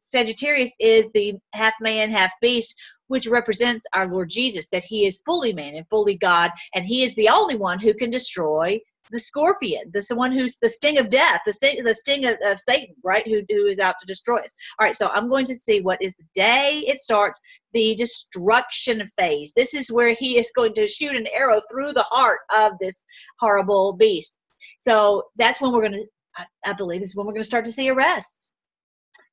Sagittarius 0.00 0.72
is 0.80 1.10
the 1.12 1.34
half 1.52 1.74
man, 1.80 2.10
half 2.10 2.32
beast, 2.40 2.74
which 3.08 3.26
represents 3.26 3.84
our 3.94 4.08
Lord 4.08 4.30
Jesus, 4.30 4.68
that 4.68 4.84
he 4.84 5.06
is 5.06 5.22
fully 5.26 5.52
man 5.52 5.74
and 5.74 5.86
fully 5.88 6.14
God, 6.14 6.50
and 6.74 6.86
he 6.86 7.02
is 7.02 7.14
the 7.14 7.28
only 7.28 7.56
one 7.56 7.78
who 7.78 7.92
can 7.92 8.10
destroy 8.10 8.80
the 9.10 9.20
scorpion, 9.20 9.90
the 9.92 10.04
one 10.14 10.32
who's 10.32 10.56
the 10.56 10.68
sting 10.68 10.98
of 10.98 11.10
death, 11.10 11.40
the 11.44 11.52
sting, 11.52 11.84
the 11.84 11.94
sting 11.94 12.24
of, 12.26 12.36
of 12.46 12.58
Satan, 12.58 12.94
right? 13.04 13.26
Who, 13.26 13.42
who 13.48 13.66
is 13.66 13.78
out 13.78 13.96
to 14.00 14.06
destroy 14.06 14.38
us. 14.38 14.54
All 14.80 14.86
right, 14.86 14.96
so 14.96 15.08
I'm 15.08 15.28
going 15.28 15.44
to 15.46 15.54
see 15.54 15.80
what 15.80 16.00
is 16.00 16.14
the 16.14 16.24
day 16.34 16.82
it 16.86 16.98
starts, 16.98 17.38
the 17.72 17.94
destruction 17.94 19.02
phase. 19.18 19.52
This 19.54 19.74
is 19.74 19.92
where 19.92 20.14
he 20.18 20.38
is 20.38 20.52
going 20.54 20.74
to 20.74 20.88
shoot 20.88 21.14
an 21.14 21.26
arrow 21.34 21.60
through 21.70 21.92
the 21.92 22.06
heart 22.10 22.40
of 22.56 22.72
this 22.80 23.04
horrible 23.38 23.94
beast. 23.94 24.38
So 24.78 25.24
that's 25.36 25.60
when 25.60 25.72
we're 25.72 25.88
going 25.88 26.04
to, 26.04 26.44
I, 26.66 26.72
believe, 26.74 27.02
is 27.02 27.16
when 27.16 27.26
we're 27.26 27.32
going 27.32 27.42
to 27.42 27.46
start 27.46 27.64
to 27.64 27.72
see 27.72 27.90
arrests. 27.90 28.54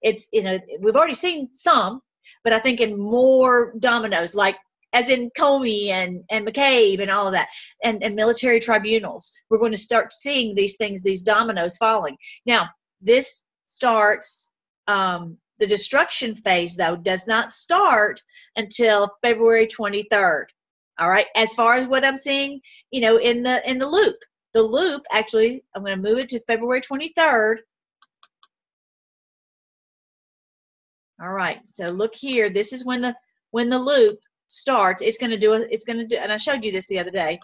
It's, 0.01 0.27
you 0.31 0.43
know, 0.43 0.59
we've 0.81 0.95
already 0.95 1.13
seen 1.13 1.49
some, 1.53 2.01
but 2.43 2.53
I 2.53 2.59
think 2.59 2.79
in 2.79 2.97
more 2.97 3.73
dominoes, 3.79 4.33
like 4.33 4.57
as 4.93 5.09
in 5.09 5.29
Comey 5.37 5.89
and, 5.89 6.23
and 6.31 6.47
McCabe 6.47 7.01
and 7.01 7.11
all 7.11 7.27
of 7.27 7.33
that, 7.33 7.47
and, 7.83 8.03
and 8.03 8.15
military 8.15 8.59
tribunals. 8.59 9.31
We're 9.49 9.59
going 9.59 9.71
to 9.71 9.77
start 9.77 10.11
seeing 10.11 10.55
these 10.55 10.77
things, 10.77 11.03
these 11.03 11.21
dominoes 11.21 11.77
falling. 11.77 12.17
Now, 12.45 12.69
this 13.01 13.43
starts 13.67 14.49
um, 14.87 15.37
the 15.59 15.67
destruction 15.67 16.35
phase 16.35 16.75
though 16.75 16.95
does 16.95 17.27
not 17.27 17.51
start 17.51 18.21
until 18.55 19.09
february 19.23 19.67
23rd 19.67 20.45
all 20.99 21.09
right? 21.09 21.27
As 21.35 21.55
far 21.55 21.75
as 21.75 21.87
what 21.87 22.05
i'm 22.05 22.17
seeing 22.17 22.59
you 22.91 23.01
know 23.01 23.17
in 23.17 23.43
the 23.43 23.61
in 23.69 23.79
the 23.79 23.87
loop. 23.87 24.17
The 24.53 24.61
loop 24.61 25.03
actually 25.11 25.63
i'm 25.75 25.83
going 25.83 25.95
to 25.95 26.09
move 26.09 26.19
it 26.19 26.29
to 26.29 26.39
february 26.41 26.81
23rd 26.81 27.57
all 31.21 31.29
right 31.29 31.59
so 31.65 31.87
look 31.87 32.15
here. 32.15 32.49
This 32.49 32.73
is 32.73 32.85
when 32.85 33.01
the 33.01 33.15
when 33.51 33.69
the 33.69 33.79
loop 33.79 34.19
starts. 34.47 35.01
It's 35.01 35.17
going 35.17 35.31
to 35.31 35.37
do 35.37 35.53
it's 35.53 35.85
going 35.85 35.99
to 35.99 36.07
do 36.07 36.17
and 36.17 36.31
i 36.31 36.37
showed 36.37 36.63
you 36.63 36.71
this 36.71 36.87
the 36.87 36.99
other 36.99 37.11
day. 37.11 37.39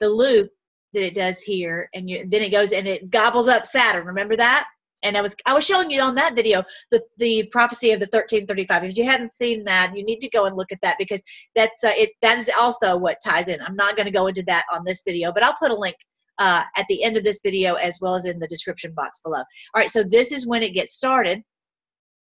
The 0.00 0.08
loop 0.08 0.50
that 0.94 1.06
it 1.06 1.14
does 1.14 1.40
here 1.40 1.88
and 1.94 2.08
you, 2.08 2.26
then 2.28 2.42
it 2.42 2.52
goes 2.52 2.72
and 2.72 2.86
it 2.86 3.10
gobbles 3.10 3.48
up 3.48 3.66
saturn. 3.66 4.06
Remember 4.06 4.36
that 4.36 4.66
and 5.04 5.16
I 5.16 5.20
was 5.20 5.36
I 5.46 5.54
was 5.54 5.64
showing 5.64 5.90
you 5.90 6.02
on 6.02 6.14
that 6.16 6.34
video 6.34 6.62
the 6.90 7.00
the 7.18 7.46
prophecy 7.52 7.92
of 7.92 8.00
the 8.00 8.06
1335. 8.06 8.84
If 8.84 8.96
you 8.96 9.04
hadn't 9.04 9.30
seen 9.30 9.62
that, 9.64 9.92
you 9.94 10.04
need 10.04 10.20
to 10.20 10.30
go 10.30 10.46
and 10.46 10.56
look 10.56 10.72
at 10.72 10.80
that 10.82 10.96
because 10.98 11.22
that's 11.54 11.84
uh, 11.84 11.92
it. 11.94 12.10
That 12.22 12.38
is 12.38 12.50
also 12.58 12.96
what 12.96 13.18
ties 13.24 13.48
in. 13.48 13.60
I'm 13.60 13.76
not 13.76 13.96
going 13.96 14.06
to 14.06 14.12
go 14.12 14.26
into 14.26 14.42
that 14.46 14.64
on 14.72 14.82
this 14.84 15.02
video, 15.06 15.30
but 15.32 15.44
I'll 15.44 15.56
put 15.60 15.70
a 15.70 15.76
link 15.76 15.96
uh, 16.38 16.64
at 16.76 16.86
the 16.88 17.04
end 17.04 17.16
of 17.16 17.22
this 17.22 17.40
video 17.42 17.74
as 17.74 17.98
well 18.00 18.16
as 18.16 18.26
in 18.26 18.38
the 18.40 18.48
description 18.48 18.92
box 18.94 19.20
below. 19.20 19.38
All 19.38 19.44
right, 19.76 19.90
so 19.90 20.02
this 20.02 20.32
is 20.32 20.46
when 20.46 20.62
it 20.62 20.74
gets 20.74 20.96
started, 20.96 21.42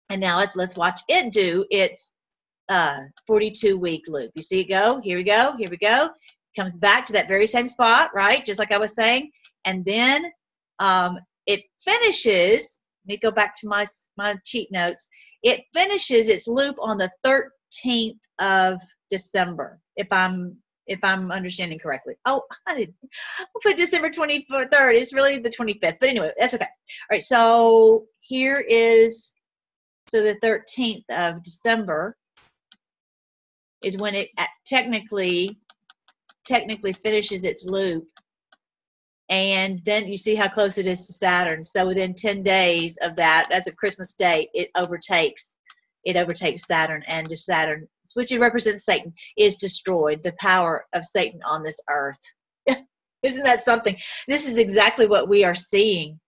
and 0.09 0.21
now 0.21 0.37
let's 0.37 0.55
let's 0.55 0.77
watch 0.77 1.01
it 1.09 1.31
do 1.31 1.65
its 1.69 2.13
uh, 2.69 2.99
42 3.27 3.77
week 3.77 4.03
loop. 4.07 4.31
You 4.35 4.41
see 4.41 4.61
it 4.61 4.69
go? 4.69 5.01
Here 5.03 5.17
we 5.17 5.23
go. 5.23 5.55
Here 5.57 5.69
we 5.69 5.77
go. 5.77 6.09
Comes 6.55 6.77
back 6.77 7.05
to 7.05 7.13
that 7.13 7.27
very 7.27 7.45
same 7.45 7.67
spot, 7.67 8.11
right? 8.15 8.43
Just 8.43 8.59
like 8.59 8.71
I 8.71 8.77
was 8.77 8.95
saying, 8.95 9.31
and 9.65 9.83
then 9.85 10.31
um, 10.79 11.19
it 11.49 11.63
finishes 11.81 12.77
let 13.05 13.13
me 13.13 13.17
go 13.17 13.31
back 13.31 13.55
to 13.55 13.67
my 13.67 13.85
my 14.17 14.35
cheat 14.45 14.71
notes 14.71 15.09
it 15.41 15.61
finishes 15.73 16.29
its 16.29 16.47
loop 16.47 16.75
on 16.79 16.97
the 16.97 17.09
13th 17.25 18.19
of 18.39 18.79
december 19.09 19.79
if 19.95 20.07
i'm 20.11 20.55
if 20.85 21.03
i'm 21.03 21.31
understanding 21.31 21.77
correctly. 21.77 22.15
Oh 22.25 22.43
i 22.67 22.75
did 22.75 22.93
i 23.39 23.45
put 23.63 23.77
december 23.77 24.09
23rd 24.09 24.93
it's 24.93 25.13
really 25.13 25.39
the 25.39 25.49
25th 25.49 25.97
but 25.99 26.09
anyway 26.09 26.31
that's 26.37 26.53
okay. 26.53 26.65
All 26.65 27.15
right 27.15 27.23
so 27.23 28.05
here 28.19 28.63
is 28.69 29.33
so 30.07 30.21
the 30.21 30.39
13th 30.43 31.03
of 31.09 31.41
december 31.43 32.15
is 33.83 33.97
when 33.97 34.13
it 34.13 34.29
technically 34.67 35.57
technically 36.45 36.93
finishes 36.93 37.43
its 37.43 37.65
loop 37.65 38.07
and 39.29 39.79
then 39.85 40.07
you 40.07 40.17
see 40.17 40.35
how 40.35 40.47
close 40.47 40.77
it 40.77 40.87
is 40.87 41.05
to 41.07 41.13
Saturn. 41.13 41.63
So 41.63 41.87
within 41.87 42.13
10 42.13 42.41
days 42.41 42.97
of 43.01 43.15
that, 43.17 43.47
that's 43.49 43.67
a 43.67 43.75
Christmas 43.75 44.13
date, 44.13 44.49
it 44.53 44.69
overtakes 44.75 45.55
it 46.05 46.15
overtakes 46.15 46.65
Saturn 46.65 47.03
and 47.07 47.27
Saturn, 47.37 47.87
which 48.13 48.31
represents 48.31 48.85
Satan, 48.85 49.13
is 49.37 49.55
destroyed. 49.55 50.23
The 50.23 50.33
power 50.39 50.85
of 50.93 51.05
Satan 51.05 51.41
on 51.45 51.63
this 51.63 51.79
earth. 51.89 52.19
Isn't 53.23 53.43
that 53.43 53.65
something? 53.65 53.97
This 54.27 54.47
is 54.47 54.57
exactly 54.57 55.07
what 55.07 55.27
we 55.27 55.43
are 55.43 55.55
seeing 55.55 56.19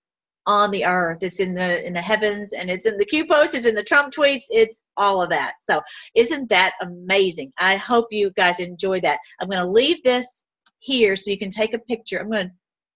on 0.45 0.71
the 0.71 0.85
earth. 0.85 1.19
It's 1.21 1.39
in 1.39 1.53
the 1.53 1.85
in 1.85 1.93
the 1.93 2.01
heavens 2.01 2.53
and 2.53 2.69
it's 2.69 2.85
in 2.85 2.97
the 2.97 3.05
Q 3.05 3.25
posts, 3.27 3.55
it's 3.55 3.65
in 3.65 3.75
the 3.75 3.83
Trump 3.83 4.13
tweets, 4.13 4.45
it's 4.49 4.81
all 4.97 5.21
of 5.21 5.29
that. 5.29 5.53
So 5.61 5.81
isn't 6.15 6.49
that 6.49 6.73
amazing? 6.81 7.53
I 7.57 7.77
hope 7.77 8.07
you 8.11 8.31
guys 8.31 8.59
enjoy 8.59 8.99
that. 9.01 9.19
I'm 9.39 9.49
gonna 9.49 9.69
leave 9.69 10.03
this 10.03 10.43
here 10.79 11.15
so 11.15 11.31
you 11.31 11.37
can 11.37 11.49
take 11.49 11.73
a 11.73 11.79
picture. 11.79 12.19
I'm 12.19 12.31
gonna 12.31 12.51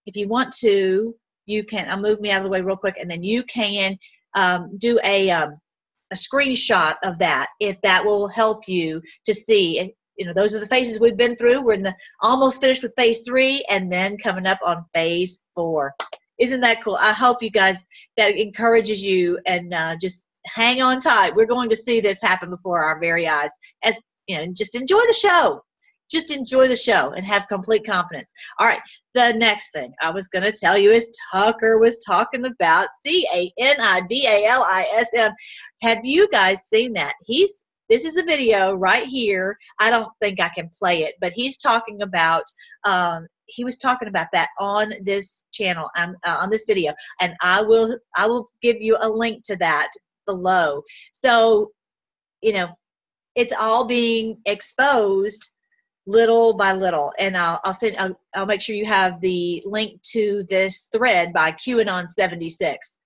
if 0.06 0.16
you 0.16 0.28
want 0.28 0.54
to, 0.58 1.16
you 1.46 1.64
can, 1.64 1.90
I'll 1.90 2.00
move 2.00 2.22
me 2.22 2.32
out 2.32 2.40
of 2.40 2.46
the 2.46 2.50
way 2.52 2.62
real 2.62 2.78
quick, 2.78 2.98
and 3.00 3.10
then 3.10 3.24
you 3.24 3.44
can 3.44 3.98
um, 4.36 4.78
do 4.78 5.00
a, 5.04 5.30
um, 5.30 5.60
a 6.12 6.16
screenshot 6.16 6.96
of 7.04 7.20
that 7.20 7.48
if 7.60 7.80
that 7.82 8.06
will 8.06 8.28
help 8.28 8.68
you 8.68 9.02
to 9.26 9.34
see. 9.34 9.94
You 10.18 10.26
know, 10.26 10.34
those 10.34 10.56
are 10.56 10.60
the 10.60 10.66
phases 10.66 11.00
we've 11.00 11.18
been 11.18 11.36
through. 11.36 11.64
We're 11.64 11.74
in 11.74 11.84
the 11.84 11.96
almost 12.22 12.62
finished 12.62 12.84
with 12.84 12.94
phase 12.96 13.22
three, 13.22 13.66
and 13.70 13.92
then 13.92 14.18
coming 14.18 14.48
up 14.48 14.60
on 14.66 14.86
phase 14.94 15.44
four. 15.56 15.94
Isn't 16.40 16.62
that 16.62 16.84
cool? 16.84 16.98
I 17.00 17.14
hope 17.14 17.44
you 17.44 17.50
guys 17.50 17.86
that 18.18 18.38
encourages 18.38 19.04
you 19.04 19.40
and 19.46 19.74
uh, 19.74 19.96
just 20.00 20.26
hang 20.46 20.82
on 20.82 21.00
tight. 21.00 21.36
We're 21.36 21.46
going 21.46 21.70
to 21.70 21.76
see 21.76 22.00
this 22.00 22.22
happen 22.22 22.50
before 22.50 22.84
our 22.84 23.00
very 23.00 23.28
eyes. 23.28 23.52
As 23.84 24.02
you 24.28 24.38
know, 24.38 24.54
just 24.54 24.76
enjoy 24.76 25.02
the 25.08 25.14
show 25.14 25.62
just 26.12 26.32
enjoy 26.32 26.68
the 26.68 26.76
show 26.76 27.12
and 27.12 27.26
have 27.26 27.48
complete 27.48 27.86
confidence. 27.86 28.32
All 28.60 28.68
right, 28.68 28.82
the 29.14 29.34
next 29.34 29.72
thing 29.72 29.94
I 30.02 30.12
was 30.12 30.28
going 30.28 30.44
to 30.44 30.52
tell 30.52 30.78
you 30.78 30.92
is 30.92 31.12
Tucker 31.32 31.78
was 31.78 32.00
talking 32.00 32.46
about 32.46 32.88
C 33.06 33.28
A 33.34 33.52
N 33.58 33.78
I 33.80 34.02
D 34.02 34.28
A 34.28 34.46
L 34.46 34.64
I 34.64 34.86
S 34.96 35.14
M. 35.16 35.32
Have 35.82 36.00
you 36.04 36.28
guys 36.30 36.66
seen 36.66 36.94
that? 36.94 37.14
He's 37.26 37.66
this 37.90 38.04
is 38.04 38.16
the 38.16 38.24
video 38.24 38.74
right 38.74 39.06
here. 39.06 39.58
I 39.80 39.92
don't 39.92 40.12
think 40.20 40.40
I 40.42 40.50
can 40.50 40.70
play 40.78 41.04
it, 41.04 41.16
but 41.22 41.34
he's 41.34 41.58
talking 41.58 42.02
about 42.02 42.44
um, 42.84 43.28
he 43.48 43.64
was 43.64 43.78
talking 43.78 44.08
about 44.08 44.28
that 44.34 44.50
on 44.60 44.92
this 45.04 45.44
channel 45.52 45.90
um, 45.98 46.16
uh, 46.26 46.38
on 46.40 46.50
this 46.50 46.66
video, 46.68 46.94
and 47.22 47.34
I 47.42 47.62
will 47.62 47.98
I 48.18 48.28
will 48.28 48.50
give 48.62 48.82
you 48.82 48.98
a 49.02 49.10
link 49.10 49.44
to 49.46 49.56
that 49.58 49.90
below. 50.26 50.82
So 51.14 51.72
you 52.42 52.54
know, 52.54 52.70
it's 53.36 53.54
all 53.54 53.86
being 53.86 54.38
exposed 54.46 55.52
little 56.08 56.56
by 56.56 56.74
little. 56.74 57.14
And 57.20 57.38
I'll, 57.38 57.60
I'll 57.64 57.74
send, 57.74 57.98
I'll, 57.98 58.20
I'll 58.36 58.46
make 58.46 58.62
sure 58.62 58.76
you 58.76 58.86
have 58.86 59.20
the 59.22 59.62
link 59.66 60.02
to 60.12 60.44
this 60.50 60.90
thread 60.94 61.34
by 61.34 61.52
QAnon 61.52 62.08
76. 62.08 62.98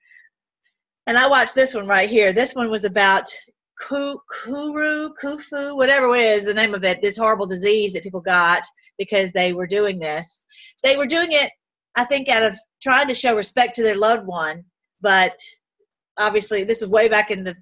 And 1.08 1.18
I 1.18 1.28
watched 1.28 1.56
this 1.56 1.74
one 1.74 1.88
right 1.88 2.10
here. 2.10 2.34
This 2.34 2.56
one 2.56 2.70
was 2.70 2.86
about 2.86 3.26
Kuru, 3.80 5.10
Kufu, 5.24 5.76
whatever 5.76 6.14
it 6.16 6.22
is, 6.22 6.46
the 6.46 6.54
name 6.54 6.74
of 6.74 6.84
it, 6.84 7.02
this 7.02 7.18
horrible 7.18 7.48
disease 7.48 7.94
that 7.94 8.04
people 8.04 8.22
got 8.22 8.64
because 8.98 9.32
they 9.32 9.54
were 9.54 9.66
doing 9.66 9.98
this. 9.98 10.46
They 10.84 10.98
were 10.98 11.08
doing 11.08 11.30
it, 11.32 11.52
I 11.96 12.04
think, 12.04 12.28
out 12.30 12.44
of 12.44 12.60
trying 12.84 13.08
to 13.08 13.16
show 13.16 13.36
respect 13.36 13.76
to 13.76 13.84
their 13.84 13.98
loved 13.98 14.28
one, 14.28 14.66
but 15.02 15.38
obviously 16.18 16.64
this 16.64 16.82
is 16.82 16.90
way 16.90 17.08
back 17.08 17.32
in 17.32 17.44
the 17.44 17.56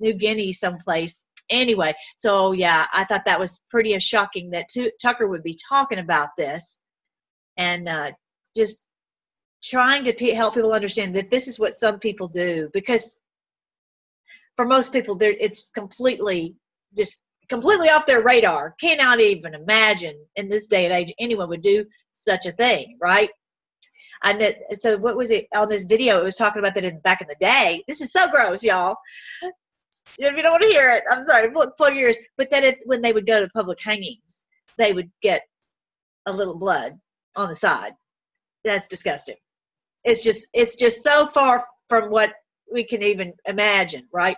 New 0.00 0.12
Guinea 0.12 0.52
someplace 0.52 1.24
anyway, 1.50 1.92
so 2.16 2.52
yeah, 2.52 2.86
I 2.92 3.04
thought 3.04 3.24
that 3.26 3.40
was 3.40 3.62
pretty 3.70 3.98
shocking 4.00 4.50
that 4.50 4.68
t- 4.68 4.92
Tucker 5.00 5.28
would 5.28 5.42
be 5.42 5.56
talking 5.68 5.98
about 5.98 6.30
this 6.36 6.80
and 7.56 7.88
uh, 7.88 8.12
just 8.56 8.84
trying 9.62 10.04
to 10.04 10.12
p- 10.12 10.30
help 10.30 10.54
people 10.54 10.72
understand 10.72 11.14
that 11.16 11.30
this 11.30 11.48
is 11.48 11.58
what 11.58 11.74
some 11.74 11.98
people 11.98 12.28
do 12.28 12.70
because 12.72 13.20
for 14.56 14.66
most 14.66 14.92
people 14.92 15.16
it's 15.20 15.70
completely 15.70 16.54
just 16.96 17.22
completely 17.48 17.88
off 17.88 18.06
their 18.06 18.22
radar. 18.22 18.74
Cannot 18.80 19.20
even 19.20 19.54
imagine 19.54 20.14
in 20.36 20.48
this 20.48 20.66
day 20.66 20.84
and 20.84 20.94
age 20.94 21.14
anyone 21.18 21.48
would 21.48 21.62
do 21.62 21.84
such 22.12 22.46
a 22.46 22.52
thing 22.52 22.96
right? 23.00 23.30
And 24.24 24.40
that, 24.40 24.56
so 24.72 24.96
what 24.98 25.16
was 25.16 25.30
it 25.30 25.46
on 25.54 25.68
this 25.68 25.84
video? 25.84 26.20
It 26.20 26.24
was 26.24 26.34
talking 26.34 26.58
about 26.58 26.74
that 26.74 26.84
in 26.84 26.98
back 27.00 27.20
in 27.20 27.28
the 27.28 27.36
day. 27.38 27.84
This 27.86 28.00
is 28.00 28.10
so 28.12 28.28
gross 28.30 28.62
y'all 28.62 28.96
if 30.18 30.36
you 30.36 30.42
don't 30.42 30.52
want 30.52 30.62
to 30.62 30.68
hear 30.68 30.90
it, 30.90 31.04
I'm 31.10 31.22
sorry, 31.22 31.50
plug, 31.50 31.76
plug 31.76 31.94
your 31.94 32.08
ears. 32.08 32.18
But 32.36 32.50
then 32.50 32.64
it, 32.64 32.78
when 32.84 33.02
they 33.02 33.12
would 33.12 33.26
go 33.26 33.40
to 33.40 33.48
public 33.50 33.80
hangings, 33.80 34.46
they 34.76 34.92
would 34.92 35.10
get 35.22 35.42
a 36.26 36.32
little 36.32 36.56
blood 36.56 36.98
on 37.36 37.48
the 37.48 37.54
side. 37.54 37.92
That's 38.64 38.88
disgusting. 38.88 39.36
It's 40.04 40.22
just 40.22 40.46
it's 40.52 40.76
just 40.76 41.02
so 41.02 41.26
far 41.28 41.66
from 41.88 42.10
what 42.10 42.32
we 42.72 42.84
can 42.84 43.02
even 43.02 43.32
imagine, 43.46 44.06
right? 44.12 44.36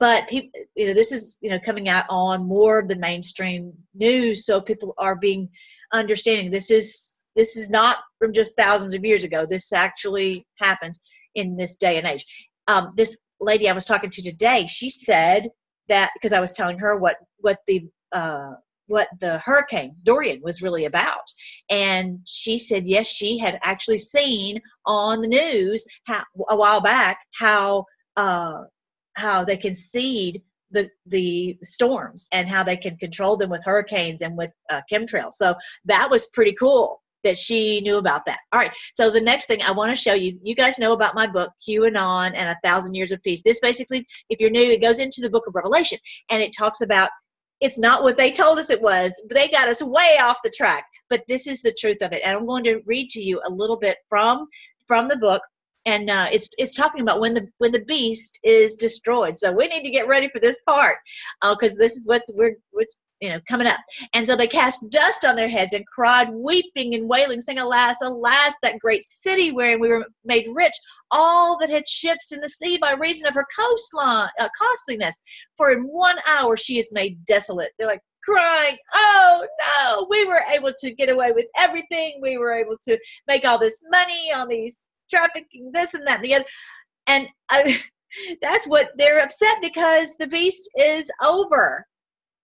But 0.00 0.28
people, 0.28 0.50
you 0.74 0.86
know, 0.86 0.94
this 0.94 1.12
is 1.12 1.36
you 1.40 1.50
know 1.50 1.58
coming 1.58 1.88
out 1.88 2.04
on 2.08 2.46
more 2.46 2.80
of 2.80 2.88
the 2.88 2.96
mainstream 2.96 3.72
news, 3.94 4.46
so 4.46 4.60
people 4.60 4.94
are 4.98 5.16
being 5.16 5.48
understanding. 5.92 6.50
This 6.50 6.70
is 6.70 7.26
this 7.36 7.56
is 7.56 7.70
not 7.70 7.98
from 8.18 8.32
just 8.32 8.56
thousands 8.56 8.94
of 8.94 9.04
years 9.04 9.24
ago. 9.24 9.46
This 9.48 9.72
actually 9.72 10.46
happens 10.60 11.00
in 11.34 11.56
this 11.56 11.76
day 11.76 11.98
and 11.98 12.06
age. 12.06 12.24
Um, 12.68 12.92
this 12.96 13.18
lady 13.44 13.68
I 13.68 13.72
was 13.72 13.84
talking 13.84 14.10
to 14.10 14.22
today, 14.22 14.66
she 14.66 14.88
said 14.88 15.48
that 15.88 16.10
because 16.14 16.32
I 16.32 16.40
was 16.40 16.52
telling 16.54 16.78
her 16.78 16.96
what 16.96 17.16
what 17.38 17.58
the 17.66 17.86
uh, 18.12 18.52
what 18.86 19.08
the 19.20 19.38
hurricane 19.38 19.96
Dorian 20.02 20.40
was 20.42 20.62
really 20.62 20.84
about, 20.84 21.26
and 21.70 22.18
she 22.26 22.58
said 22.58 22.86
yes, 22.86 23.06
she 23.06 23.38
had 23.38 23.58
actually 23.62 23.98
seen 23.98 24.60
on 24.86 25.20
the 25.20 25.28
news 25.28 25.84
how 26.06 26.22
a 26.48 26.56
while 26.56 26.80
back 26.80 27.18
how 27.38 27.84
uh, 28.16 28.62
how 29.16 29.44
they 29.44 29.56
can 29.56 29.74
seed 29.74 30.42
the 30.70 30.88
the 31.06 31.56
storms 31.62 32.26
and 32.32 32.48
how 32.48 32.62
they 32.62 32.76
can 32.76 32.96
control 32.96 33.36
them 33.36 33.50
with 33.50 33.64
hurricanes 33.64 34.22
and 34.22 34.36
with 34.36 34.50
uh, 34.70 34.80
chemtrails. 34.90 35.32
So 35.32 35.54
that 35.84 36.10
was 36.10 36.28
pretty 36.28 36.52
cool 36.52 37.00
that 37.24 37.36
she 37.36 37.80
knew 37.80 37.98
about 37.98 38.24
that. 38.26 38.38
All 38.52 38.60
right, 38.60 38.70
so 38.94 39.10
the 39.10 39.20
next 39.20 39.46
thing 39.46 39.62
I 39.62 39.72
want 39.72 39.90
to 39.90 39.96
show 39.96 40.14
you, 40.14 40.38
you 40.42 40.54
guys 40.54 40.78
know 40.78 40.92
about 40.92 41.14
my 41.14 41.26
book, 41.26 41.50
QAnon 41.66 42.32
and 42.34 42.48
a 42.48 42.56
Thousand 42.62 42.94
Years 42.94 43.12
of 43.12 43.22
Peace. 43.22 43.42
This 43.42 43.60
basically, 43.60 44.06
if 44.30 44.40
you're 44.40 44.50
new, 44.50 44.70
it 44.70 44.80
goes 44.80 45.00
into 45.00 45.20
the 45.20 45.30
book 45.30 45.46
of 45.46 45.54
Revelation 45.54 45.98
and 46.30 46.42
it 46.42 46.54
talks 46.56 46.80
about 46.80 47.10
it's 47.60 47.78
not 47.78 48.02
what 48.02 48.16
they 48.16 48.30
told 48.30 48.58
us 48.58 48.70
it 48.70 48.82
was, 48.82 49.14
they 49.30 49.48
got 49.48 49.68
us 49.68 49.82
way 49.82 50.18
off 50.20 50.38
the 50.44 50.50
track. 50.50 50.84
But 51.08 51.22
this 51.28 51.46
is 51.46 51.62
the 51.62 51.74
truth 51.78 51.98
of 52.02 52.12
it. 52.12 52.22
And 52.24 52.36
I'm 52.36 52.46
going 52.46 52.64
to 52.64 52.80
read 52.86 53.10
to 53.10 53.22
you 53.22 53.40
a 53.46 53.50
little 53.50 53.76
bit 53.76 53.96
from 54.08 54.46
from 54.86 55.08
the 55.08 55.16
book 55.16 55.40
and 55.86 56.08
uh, 56.08 56.26
it's 56.32 56.50
it's 56.58 56.74
talking 56.74 57.02
about 57.02 57.20
when 57.20 57.34
the 57.34 57.46
when 57.58 57.72
the 57.72 57.84
beast 57.84 58.40
is 58.42 58.76
destroyed. 58.76 59.38
So 59.38 59.52
we 59.52 59.66
need 59.66 59.82
to 59.82 59.90
get 59.90 60.08
ready 60.08 60.28
for 60.32 60.40
this 60.40 60.60
part 60.66 60.96
because 61.42 61.72
uh, 61.72 61.78
this 61.78 61.96
is 61.96 62.06
what's 62.06 62.30
we're 62.34 62.56
what's 62.70 63.00
you 63.24 63.30
know 63.30 63.40
coming 63.48 63.66
up. 63.66 63.80
And 64.12 64.26
so 64.26 64.36
they 64.36 64.46
cast 64.46 64.90
dust 64.90 65.24
on 65.24 65.36
their 65.36 65.48
heads 65.48 65.72
and 65.72 65.86
cried, 65.86 66.28
weeping 66.30 66.94
and 66.94 67.08
wailing, 67.08 67.40
saying, 67.40 67.58
"Alas, 67.58 67.96
alas, 68.02 68.54
that 68.62 68.78
great 68.78 69.04
city 69.04 69.50
wherein 69.50 69.80
we 69.80 69.88
were 69.88 70.06
made 70.24 70.46
rich, 70.52 70.74
all 71.10 71.58
that 71.58 71.70
had 71.70 71.88
ships 71.88 72.32
in 72.32 72.40
the 72.40 72.48
sea 72.48 72.76
by 72.76 72.92
reason 72.92 73.26
of 73.26 73.34
her 73.34 73.46
coastline 73.58 74.28
uh, 74.38 74.48
costliness. 74.60 75.18
For 75.56 75.72
in 75.72 75.84
one 75.84 76.16
hour 76.28 76.56
she 76.56 76.78
is 76.78 76.92
made 76.92 77.24
desolate." 77.24 77.70
They're 77.78 77.88
like, 77.88 78.02
crying, 78.24 78.76
Oh 78.94 79.46
no, 79.60 80.06
we 80.10 80.24
were 80.26 80.42
able 80.54 80.72
to 80.78 80.94
get 80.94 81.10
away 81.10 81.32
with 81.32 81.46
everything. 81.58 82.20
We 82.22 82.38
were 82.38 82.52
able 82.52 82.76
to 82.84 82.98
make 83.28 83.46
all 83.46 83.58
this 83.58 83.82
money 83.90 84.32
on 84.34 84.48
these 84.48 84.88
trafficking, 85.10 85.70
this 85.72 85.94
and 85.94 86.06
that 86.06 86.16
and 86.16 86.24
the 86.24 86.34
other. 86.34 86.44
And 87.06 87.28
I, 87.50 87.78
that's 88.42 88.66
what 88.66 88.90
they're 88.96 89.22
upset 89.22 89.56
because 89.62 90.16
the 90.16 90.28
beast 90.28 90.68
is 90.76 91.10
over. 91.22 91.86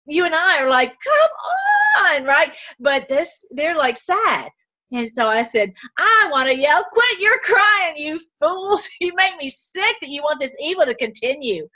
You 0.07 0.25
and 0.25 0.33
I 0.33 0.61
are 0.61 0.69
like, 0.69 0.93
come 1.03 2.15
on, 2.17 2.25
right? 2.25 2.51
But 2.79 3.07
this, 3.09 3.45
they're 3.51 3.77
like 3.77 3.97
sad. 3.97 4.49
And 4.91 5.09
so 5.09 5.27
I 5.27 5.43
said, 5.43 5.71
I 5.97 6.29
want 6.31 6.49
to 6.49 6.55
yell, 6.55 6.83
quit 6.91 7.19
your 7.21 7.39
crying, 7.39 7.93
you 7.95 8.19
fools. 8.41 8.89
You 8.99 9.13
make 9.15 9.37
me 9.37 9.47
sick 9.47 9.95
that 10.01 10.09
you 10.09 10.21
want 10.21 10.39
this 10.39 10.55
evil 10.61 10.85
to 10.85 10.95
continue. 10.95 11.67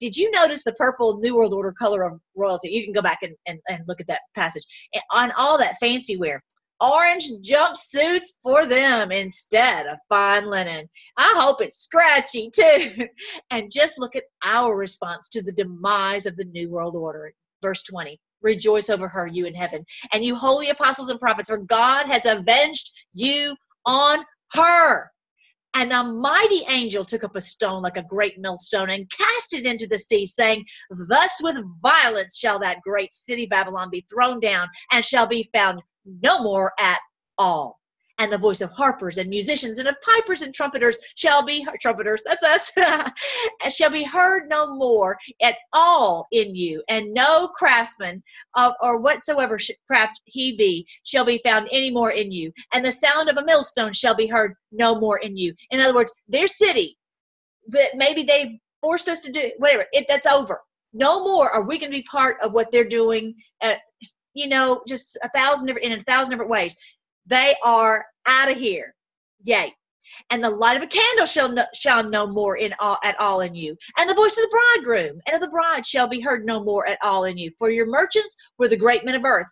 Did 0.00 0.16
you 0.16 0.30
notice 0.30 0.64
the 0.64 0.74
purple 0.74 1.18
New 1.18 1.36
World 1.36 1.54
Order 1.54 1.72
color 1.72 2.02
of 2.02 2.20
royalty? 2.34 2.70
You 2.70 2.84
can 2.84 2.92
go 2.92 3.02
back 3.02 3.18
and, 3.22 3.34
and, 3.46 3.58
and 3.68 3.80
look 3.86 4.00
at 4.00 4.06
that 4.08 4.22
passage. 4.34 4.64
And 4.94 5.02
on 5.12 5.32
all 5.38 5.58
that 5.58 5.76
fancy 5.80 6.16
wear, 6.16 6.42
orange 6.80 7.30
jumpsuits 7.42 8.34
for 8.42 8.66
them 8.66 9.10
instead 9.10 9.86
of 9.86 9.98
fine 10.08 10.48
linen. 10.48 10.88
I 11.16 11.34
hope 11.38 11.62
it's 11.62 11.78
scratchy 11.78 12.50
too. 12.54 13.06
and 13.50 13.72
just 13.72 13.98
look 13.98 14.16
at 14.16 14.24
our 14.44 14.76
response 14.76 15.28
to 15.30 15.42
the 15.42 15.52
demise 15.52 16.26
of 16.26 16.36
the 16.36 16.44
New 16.44 16.70
World 16.70 16.96
Order. 16.96 17.32
Verse 17.66 17.82
20 17.82 18.20
Rejoice 18.42 18.90
over 18.90 19.08
her, 19.08 19.26
you 19.26 19.44
in 19.44 19.54
heaven, 19.54 19.84
and 20.12 20.24
you 20.24 20.36
holy 20.36 20.70
apostles 20.70 21.10
and 21.10 21.18
prophets, 21.18 21.48
for 21.48 21.58
God 21.58 22.06
has 22.06 22.24
avenged 22.24 22.92
you 23.12 23.56
on 23.84 24.24
her. 24.52 25.10
And 25.74 25.92
a 25.92 26.04
mighty 26.04 26.62
angel 26.68 27.04
took 27.04 27.24
up 27.24 27.34
a 27.34 27.40
stone 27.40 27.82
like 27.82 27.96
a 27.96 28.04
great 28.04 28.38
millstone 28.38 28.90
and 28.90 29.10
cast 29.10 29.52
it 29.52 29.66
into 29.66 29.88
the 29.88 29.98
sea, 29.98 30.26
saying, 30.26 30.64
Thus 31.08 31.40
with 31.42 31.56
violence 31.82 32.38
shall 32.38 32.60
that 32.60 32.82
great 32.82 33.10
city 33.12 33.46
Babylon 33.46 33.90
be 33.90 34.06
thrown 34.14 34.38
down, 34.38 34.68
and 34.92 35.04
shall 35.04 35.26
be 35.26 35.50
found 35.52 35.82
no 36.22 36.40
more 36.44 36.70
at 36.78 37.00
all. 37.36 37.80
And 38.18 38.32
the 38.32 38.38
voice 38.38 38.62
of 38.62 38.70
harpers 38.70 39.18
and 39.18 39.28
musicians 39.28 39.78
and 39.78 39.88
of 39.88 39.94
pipers 40.00 40.42
and 40.42 40.54
trumpeters 40.54 40.96
shall 41.16 41.44
be 41.44 41.66
trumpeters, 41.80 42.22
that's 42.24 42.72
us, 42.78 43.12
shall 43.76 43.90
be 43.90 44.04
heard 44.04 44.48
no 44.48 44.74
more 44.74 45.18
at 45.42 45.56
all 45.72 46.26
in 46.32 46.54
you, 46.54 46.82
and 46.88 47.12
no 47.12 47.48
craftsman 47.48 48.22
of, 48.56 48.72
or 48.80 48.98
whatsoever 49.00 49.58
craft 49.86 50.20
he 50.24 50.56
be 50.56 50.86
shall 51.04 51.24
be 51.24 51.40
found 51.44 51.68
any 51.70 51.90
more 51.90 52.10
in 52.10 52.32
you. 52.32 52.52
And 52.72 52.84
the 52.84 52.92
sound 52.92 53.28
of 53.28 53.36
a 53.36 53.44
millstone 53.44 53.92
shall 53.92 54.14
be 54.14 54.26
heard 54.26 54.54
no 54.72 54.98
more 54.98 55.18
in 55.18 55.36
you. 55.36 55.54
In 55.70 55.80
other 55.80 55.94
words, 55.94 56.12
their 56.28 56.48
city 56.48 56.96
that 57.68 57.90
maybe 57.96 58.22
they 58.22 58.60
forced 58.80 59.08
us 59.08 59.20
to 59.20 59.32
do 59.32 59.50
whatever, 59.58 59.84
it 59.92 60.06
that's 60.08 60.26
over. 60.26 60.60
No 60.92 61.24
more 61.24 61.50
are 61.50 61.64
we 61.64 61.78
going 61.78 61.90
to 61.90 61.98
be 61.98 62.04
part 62.04 62.36
of 62.42 62.52
what 62.52 62.70
they're 62.70 62.88
doing. 62.88 63.34
Uh, 63.62 63.74
you 64.34 64.48
know, 64.48 64.82
just 64.86 65.18
a 65.22 65.28
thousand 65.30 65.66
different 65.66 65.86
in 65.86 65.98
a 65.98 66.02
thousand 66.04 66.30
different 66.30 66.50
ways. 66.50 66.76
They 67.26 67.54
are 67.64 68.04
out 68.26 68.50
of 68.50 68.56
here. 68.56 68.94
Yay. 69.44 69.72
And 70.30 70.42
the 70.42 70.50
light 70.50 70.76
of 70.76 70.82
a 70.82 70.86
candle 70.86 71.26
shall 71.26 71.50
no, 71.50 71.64
shall 71.74 72.08
no 72.08 72.26
more 72.26 72.56
in 72.56 72.72
all, 72.80 72.98
at 73.04 73.18
all 73.20 73.40
in 73.40 73.54
you. 73.54 73.76
And 73.98 74.08
the 74.08 74.14
voice 74.14 74.36
of 74.36 74.42
the 74.42 74.60
bridegroom 74.76 75.20
and 75.26 75.34
of 75.34 75.40
the 75.40 75.48
bride 75.48 75.84
shall 75.84 76.08
be 76.08 76.20
heard 76.20 76.46
no 76.46 76.62
more 76.62 76.88
at 76.88 76.98
all 77.02 77.24
in 77.24 77.36
you. 77.36 77.50
For 77.58 77.70
your 77.70 77.86
merchants 77.86 78.36
were 78.58 78.68
the 78.68 78.76
great 78.76 79.04
men 79.04 79.14
of 79.14 79.24
earth. 79.24 79.46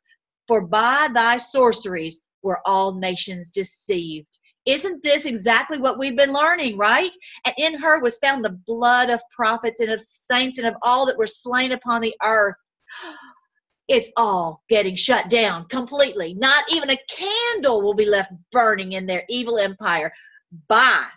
For 0.47 0.66
by 0.66 1.09
thy 1.12 1.37
sorceries 1.37 2.20
were 2.42 2.61
all 2.66 2.94
nations 2.94 3.51
deceived. 3.51 4.38
Isn't 4.66 5.03
this 5.03 5.27
exactly 5.27 5.79
what 5.79 5.99
we've 5.99 6.16
been 6.16 6.33
learning, 6.33 6.79
right? 6.79 7.14
And 7.44 7.55
in 7.59 7.79
her 7.81 8.01
was 8.01 8.18
found 8.18 8.44
the 8.44 8.59
blood 8.66 9.11
of 9.11 9.20
prophets 9.31 9.81
and 9.81 9.90
of 9.90 10.01
saints 10.01 10.59
and 10.59 10.66
of 10.66 10.75
all 10.83 11.07
that 11.07 11.18
were 11.18 11.27
slain 11.27 11.72
upon 11.72 12.01
the 12.01 12.14
earth 12.22 12.55
it's 13.88 14.12
all 14.16 14.62
getting 14.68 14.94
shut 14.94 15.29
down 15.29 15.66
completely. 15.66 16.35
Not 16.35 16.64
even 16.73 16.90
a 16.90 16.99
candle 17.11 17.83
will 17.83 17.94
be 17.94 18.09
left 18.09 18.33
burning 18.51 18.92
in 18.92 19.07
their 19.07 19.25
evil 19.29 19.59
empire. 19.59 20.12
Bye. 20.68 21.09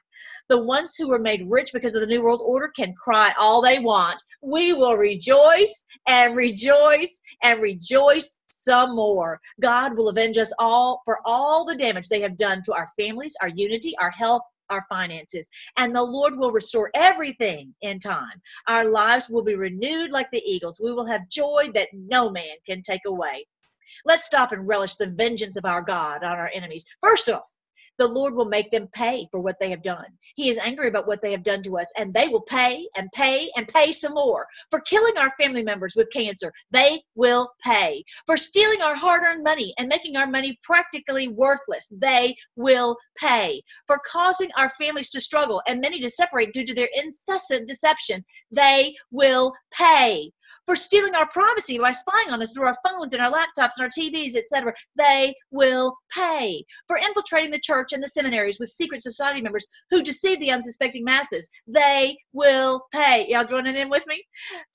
The 0.49 0.63
ones 0.63 0.95
who 0.97 1.09
were 1.09 1.19
made 1.19 1.43
rich 1.45 1.71
because 1.73 1.93
of 1.93 2.01
the 2.01 2.07
New 2.07 2.23
World 2.23 2.41
Order 2.43 2.69
can 2.69 2.93
cry 2.93 3.33
all 3.37 3.61
they 3.61 3.79
want. 3.79 4.21
We 4.41 4.73
will 4.73 4.95
rejoice 4.95 5.85
and 6.07 6.37
rejoice 6.37 7.19
and 7.43 7.61
rejoice 7.61 8.37
some 8.47 8.95
more. 8.95 9.39
God 9.61 9.97
will 9.97 10.09
avenge 10.09 10.37
us 10.37 10.53
all 10.57 11.01
for 11.03 11.19
all 11.25 11.65
the 11.65 11.75
damage 11.75 12.07
they 12.07 12.21
have 12.21 12.37
done 12.37 12.61
to 12.63 12.73
our 12.73 12.87
families, 12.97 13.35
our 13.41 13.49
unity, 13.49 13.93
our 13.99 14.11
health, 14.11 14.41
our 14.69 14.85
finances, 14.89 15.49
and 15.77 15.95
the 15.95 16.03
Lord 16.03 16.37
will 16.37 16.51
restore 16.51 16.91
everything 16.93 17.73
in 17.81 17.99
time. 17.99 18.41
Our 18.67 18.85
lives 18.85 19.29
will 19.29 19.43
be 19.43 19.55
renewed 19.55 20.11
like 20.11 20.29
the 20.31 20.43
eagles. 20.45 20.79
We 20.81 20.93
will 20.93 21.05
have 21.05 21.29
joy 21.29 21.69
that 21.73 21.89
no 21.93 22.29
man 22.29 22.55
can 22.65 22.81
take 22.81 23.05
away. 23.05 23.45
Let's 24.05 24.25
stop 24.25 24.51
and 24.51 24.67
relish 24.67 24.95
the 24.95 25.09
vengeance 25.09 25.57
of 25.57 25.65
our 25.65 25.81
God 25.81 26.23
on 26.23 26.37
our 26.37 26.51
enemies. 26.53 26.85
First 27.01 27.29
off, 27.29 27.51
the 27.97 28.07
Lord 28.07 28.35
will 28.35 28.45
make 28.45 28.71
them 28.71 28.87
pay 28.93 29.27
for 29.31 29.39
what 29.39 29.59
they 29.59 29.69
have 29.69 29.81
done. 29.81 30.05
He 30.35 30.49
is 30.49 30.57
angry 30.57 30.87
about 30.87 31.07
what 31.07 31.21
they 31.21 31.31
have 31.31 31.43
done 31.43 31.63
to 31.63 31.77
us, 31.77 31.91
and 31.97 32.13
they 32.13 32.27
will 32.27 32.41
pay 32.41 32.87
and 32.97 33.11
pay 33.13 33.49
and 33.55 33.67
pay 33.67 33.91
some 33.91 34.13
more. 34.13 34.45
For 34.69 34.79
killing 34.81 35.17
our 35.17 35.31
family 35.39 35.63
members 35.63 35.95
with 35.95 36.11
cancer, 36.11 36.51
they 36.71 37.01
will 37.15 37.49
pay. 37.63 38.03
For 38.25 38.37
stealing 38.37 38.81
our 38.81 38.95
hard 38.95 39.23
earned 39.23 39.43
money 39.43 39.73
and 39.77 39.87
making 39.87 40.15
our 40.15 40.27
money 40.27 40.57
practically 40.63 41.27
worthless, 41.27 41.87
they 41.91 42.35
will 42.55 42.97
pay. 43.17 43.61
For 43.87 43.99
causing 44.05 44.49
our 44.57 44.69
families 44.69 45.09
to 45.11 45.21
struggle 45.21 45.61
and 45.67 45.81
many 45.81 45.99
to 46.01 46.09
separate 46.09 46.53
due 46.53 46.65
to 46.65 46.73
their 46.73 46.89
incessant 46.95 47.67
deception, 47.67 48.23
they 48.51 48.93
will 49.11 49.53
pay 49.73 50.31
for 50.67 50.75
stealing 50.75 51.15
our 51.15 51.27
privacy 51.29 51.79
by 51.79 51.91
spying 51.91 52.29
on 52.29 52.41
us 52.41 52.51
through 52.51 52.65
our 52.65 52.75
phones 52.85 53.13
and 53.13 53.23
our 53.23 53.31
laptops 53.31 53.71
and 53.77 53.83
our 53.83 53.87
TVs, 53.87 54.35
etc. 54.35 54.73
They 54.97 55.33
will 55.49 55.95
pay. 56.13 56.63
For 56.87 56.97
infiltrating 56.97 57.51
the 57.51 57.59
church 57.59 57.93
and 57.93 58.03
the 58.03 58.09
seminaries 58.09 58.59
with 58.59 58.69
secret 58.69 59.01
society 59.01 59.41
members 59.41 59.65
who 59.89 60.03
deceive 60.03 60.39
the 60.39 60.51
unsuspecting 60.51 61.05
masses. 61.05 61.49
They 61.67 62.17
will 62.33 62.81
pay. 62.93 63.25
Y'all 63.29 63.45
joining 63.45 63.77
in 63.77 63.89
with 63.89 64.05
me? 64.07 64.21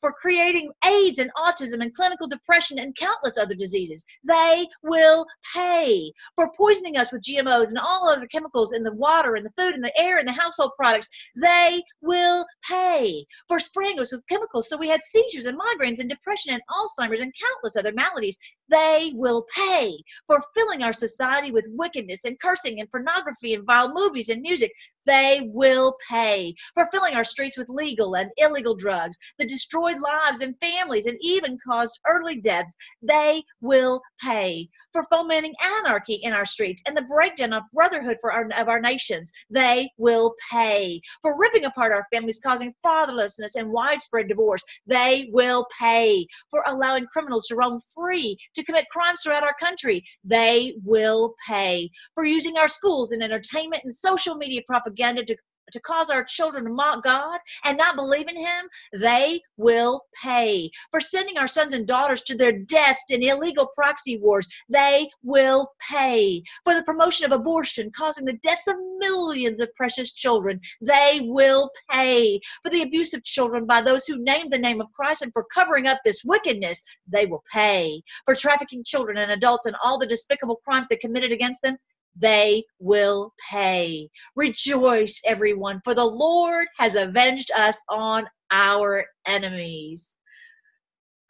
For 0.01 0.13
creating 0.13 0.71
AIDS 0.85 1.19
and 1.19 1.31
autism 1.37 1.83
and 1.83 1.95
clinical 1.95 2.27
depression 2.27 2.79
and 2.79 2.97
countless 2.97 3.37
other 3.37 3.55
diseases. 3.55 4.05
They 4.27 4.67
will 4.83 5.27
pay. 5.55 6.11
For 6.37 6.51
poisoning 6.57 6.97
us 6.97 7.13
with 7.13 7.23
GMOs 7.23 7.69
and 7.69 7.79
all 7.79 8.09
other 8.09 8.27
chemicals 8.27 8.73
in 8.73 8.83
the 8.83 8.95
water 8.95 9.35
and 9.35 9.45
the 9.45 9.53
food 9.63 9.75
and 9.75 9.85
the 9.85 9.93
air 10.01 10.19
and 10.19 10.27
the 10.27 10.33
household 10.33 10.71
products. 10.79 11.11
They 11.37 11.83
will 12.01 12.47
pay. 12.67 13.27
For 13.49 13.61
spraying 13.61 13.99
us 14.01 14.13
with 14.13 14.27
chemicals 14.27 14.71
so 14.71 14.79
we 14.79 14.89
had 14.89 15.03
seizures 15.03 15.45
and 15.45 15.59
migraines 15.59 15.82
migraines 15.83 16.01
and 16.01 16.09
depression 16.09 16.55
and 16.55 16.63
Alzheimer's 16.71 17.21
and 17.21 17.35
countless 17.35 17.77
other 17.77 17.93
maladies. 17.93 18.37
They 18.73 19.13
will 19.15 19.47
pay 19.55 19.99
for 20.27 20.43
filling 20.55 20.83
our 20.83 20.95
society 20.95 21.53
with 21.53 21.69
wickedness 21.73 22.25
and 22.25 22.41
cursing 22.41 22.81
and 22.81 22.91
pornography 22.91 23.53
and 23.53 23.67
vile 23.67 23.93
movies 23.93 24.31
and 24.31 24.41
music. 24.41 24.73
They 25.05 25.41
will 25.53 25.97
pay 26.09 26.55
for 26.75 26.87
filling 26.93 27.15
our 27.15 27.25
streets 27.25 27.59
with 27.59 27.69
legal 27.69 28.15
and 28.15 28.31
illegal 28.37 28.75
drugs 28.75 29.19
that 29.39 29.49
destroyed 29.49 29.97
lives 29.99 30.41
and 30.41 30.55
families 30.61 31.07
and 31.07 31.19
even 31.21 31.59
caused 31.67 32.01
early 32.07 32.41
deaths. 32.41 32.75
They 33.03 33.43
will 33.61 34.01
pay 34.23 34.69
for 34.93 35.05
fomenting 35.11 35.55
anarchy 35.81 36.21
in 36.23 36.33
our 36.33 36.45
streets 36.45 36.83
and 36.87 36.97
the 36.97 37.03
breakdown 37.03 37.53
of 37.53 37.65
brotherhood 37.73 38.19
for 38.21 38.33
our, 38.33 38.49
of 38.57 38.69
our 38.69 38.81
nations. 38.81 39.33
They 39.51 39.91
will 39.99 40.35
pay 40.51 41.01
for 41.21 41.39
ripping 41.39 41.65
apart 41.65 41.93
our 41.93 42.07
families, 42.13 42.41
causing 42.43 42.75
fatherlessness 42.85 43.57
and 43.57 43.71
widespread 43.71 44.29
divorce. 44.29 44.63
They 44.87 45.29
will 45.33 45.67
pay 45.79 46.27
for 46.51 46.63
allowing 46.67 47.07
criminals 47.13 47.49
to 47.49 47.57
roam 47.57 47.79
free 47.95 48.37
to 48.55 48.62
commit 48.65 48.89
crimes 48.91 49.21
throughout 49.23 49.45
our 49.45 49.55
country. 49.61 50.05
They 50.25 50.75
will 50.85 51.35
pay 51.47 51.91
for 52.15 52.25
using 52.25 52.57
our 52.57 52.69
schools 52.69 53.13
and 53.13 53.23
entertainment 53.23 53.83
and 53.85 53.95
social 53.95 54.35
media 54.37 54.61
propaganda 54.67 55.25
to 55.25 55.37
to 55.73 55.81
cause 55.81 56.11
our 56.11 56.25
children 56.25 56.65
to 56.65 56.71
mock 56.71 57.03
God 57.05 57.39
and 57.65 57.77
not 57.77 57.97
believe 57.97 58.29
in 58.29 58.37
Him, 58.37 58.69
they 59.01 59.41
will 59.57 60.03
pay. 60.23 60.71
For 60.91 61.01
sending 61.01 61.39
our 61.39 61.49
sons 61.49 61.73
and 61.73 61.87
daughters 61.87 62.23
to 62.23 62.37
their 62.37 62.53
deaths 62.53 63.11
in 63.11 63.23
illegal 63.23 63.69
proxy 63.75 64.19
wars, 64.19 64.49
they 64.71 65.09
will 65.23 65.69
pay. 65.91 66.43
For 66.65 66.75
the 66.75 66.85
promotion 66.85 67.27
of 67.27 67.33
abortion, 67.33 67.91
causing 67.97 68.25
the 68.25 68.39
deaths 68.43 68.67
of 68.69 68.77
millions 68.99 69.61
of 69.61 69.75
precious 69.75 70.13
children, 70.13 70.61
they 70.81 71.21
will 71.25 71.71
pay. 71.91 72.41
For 72.63 72.71
the 72.71 72.83
abuse 72.83 73.15
of 73.15 73.25
children 73.25 73.67
by 73.67 73.81
those 73.81 74.07
who 74.07 74.23
name 74.23 74.49
the 74.51 74.59
name 74.59 74.81
of 74.81 74.93
Christ 74.93 75.23
and 75.23 75.33
for 75.33 75.45
covering 75.55 75.87
up 75.87 75.99
this 76.05 76.23
wickedness, 76.25 76.83
they 77.07 77.27
will 77.27 77.43
pay. 77.53 78.03
For 78.25 78.35
trafficking 78.35 78.85
children 78.85 79.19
and 79.19 79.33
adults 79.33 79.67
and 79.67 79.77
all 79.83 79.99
the 79.99 80.07
despicable 80.07 80.61
crimes 80.65 80.89
they 80.89 80.97
committed 80.97 81.33
against 81.33 81.63
them, 81.63 81.77
they 82.17 82.65
will 82.79 83.33
pay. 83.51 84.09
Rejoice, 84.37 85.21
everyone, 85.25 85.81
for 85.85 85.95
the 85.95 86.05
Lord 86.05 86.67
has 86.79 86.95
avenged 86.95 87.51
us 87.57 87.81
on 87.89 88.25
our 88.51 89.05
enemies. 89.27 90.17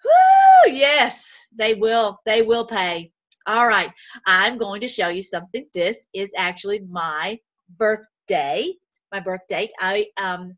Woo! 0.04 0.72
Yes, 0.72 1.38
they 1.56 1.74
will. 1.74 2.18
They 2.26 2.42
will 2.42 2.66
pay. 2.66 3.12
All 3.46 3.66
right. 3.66 3.90
I'm 4.26 4.58
going 4.58 4.80
to 4.80 4.88
show 4.88 5.08
you 5.08 5.22
something. 5.22 5.66
This 5.74 6.08
is 6.14 6.32
actually 6.36 6.80
my 6.90 7.38
birthday. 7.78 8.72
My 9.12 9.20
birth 9.20 9.42
date. 9.48 9.72
I 9.80 10.06
um 10.20 10.56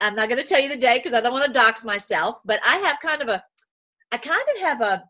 I'm 0.00 0.14
not 0.14 0.28
going 0.28 0.42
to 0.42 0.48
tell 0.48 0.60
you 0.60 0.68
the 0.68 0.76
day 0.76 0.98
because 0.98 1.14
I 1.14 1.20
don't 1.20 1.32
want 1.32 1.46
to 1.46 1.52
dox 1.52 1.84
myself, 1.84 2.40
but 2.44 2.60
I 2.66 2.76
have 2.78 3.00
kind 3.00 3.22
of 3.22 3.28
a 3.28 3.42
I 4.10 4.18
kind 4.18 4.44
of 4.56 4.62
have 4.62 4.80
a 4.80 5.04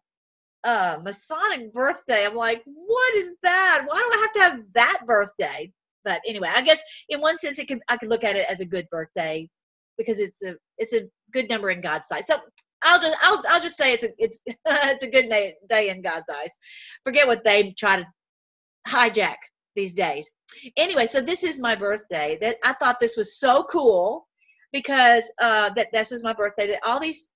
uh, 0.65 0.99
Masonic 1.03 1.73
birthday. 1.73 2.25
I'm 2.25 2.35
like, 2.35 2.63
what 2.65 3.15
is 3.15 3.35
that? 3.43 3.85
Why 3.87 3.97
do 3.97 4.19
I 4.19 4.21
have 4.21 4.33
to 4.33 4.41
have 4.57 4.65
that 4.75 4.99
birthday? 5.07 5.73
But 6.05 6.21
anyway, 6.27 6.49
I 6.55 6.63
guess 6.63 6.83
in 7.09 7.21
one 7.21 7.39
sense, 7.39 7.59
it 7.59 7.69
could 7.69 7.81
I 7.89 7.97
could 7.97 8.09
look 8.09 8.25
at 8.25 8.37
it 8.37 8.47
as 8.49 8.61
a 8.61 8.67
good 8.67 8.89
birthday 8.91 9.49
because 9.99 10.19
it's 10.21 10.43
a 10.43 10.57
it's 10.79 10.95
a 10.95 11.03
good 11.33 11.49
number 11.49 11.71
in 11.71 11.81
God's 11.81 12.09
sight. 12.09 12.27
So 12.27 12.37
I'll 12.83 13.01
just 13.01 13.17
I'll 13.23 13.43
I'll 13.49 13.61
just 13.61 13.77
say 13.77 13.93
it's 13.93 14.05
a 14.05 14.09
it's 14.19 14.41
it's 14.47 15.05
a 15.05 15.11
good 15.11 15.29
day, 15.29 15.55
day 15.69 15.91
in 15.91 16.03
God's 16.03 16.29
eyes. 16.31 16.57
Forget 17.05 17.27
what 17.27 17.45
they 17.45 17.73
try 17.79 17.99
to 17.99 18.07
hijack 18.87 19.37
these 19.77 19.93
days. 19.93 20.31
Anyway, 20.77 21.07
so 21.07 21.21
this 21.21 21.45
is 21.45 21.61
my 21.61 21.75
birthday. 21.75 22.37
That 22.41 22.57
I 22.65 22.73
thought 22.75 23.01
this 23.01 23.17
was 23.17 23.39
so 23.39 23.65
cool 23.65 24.27
because 24.73 25.33
uh, 25.41 25.71
that 25.77 25.89
this 25.93 26.11
was 26.11 26.25
my 26.25 26.33
birthday. 26.33 26.67
That 26.69 26.81
all 26.85 27.01
these 27.01 27.31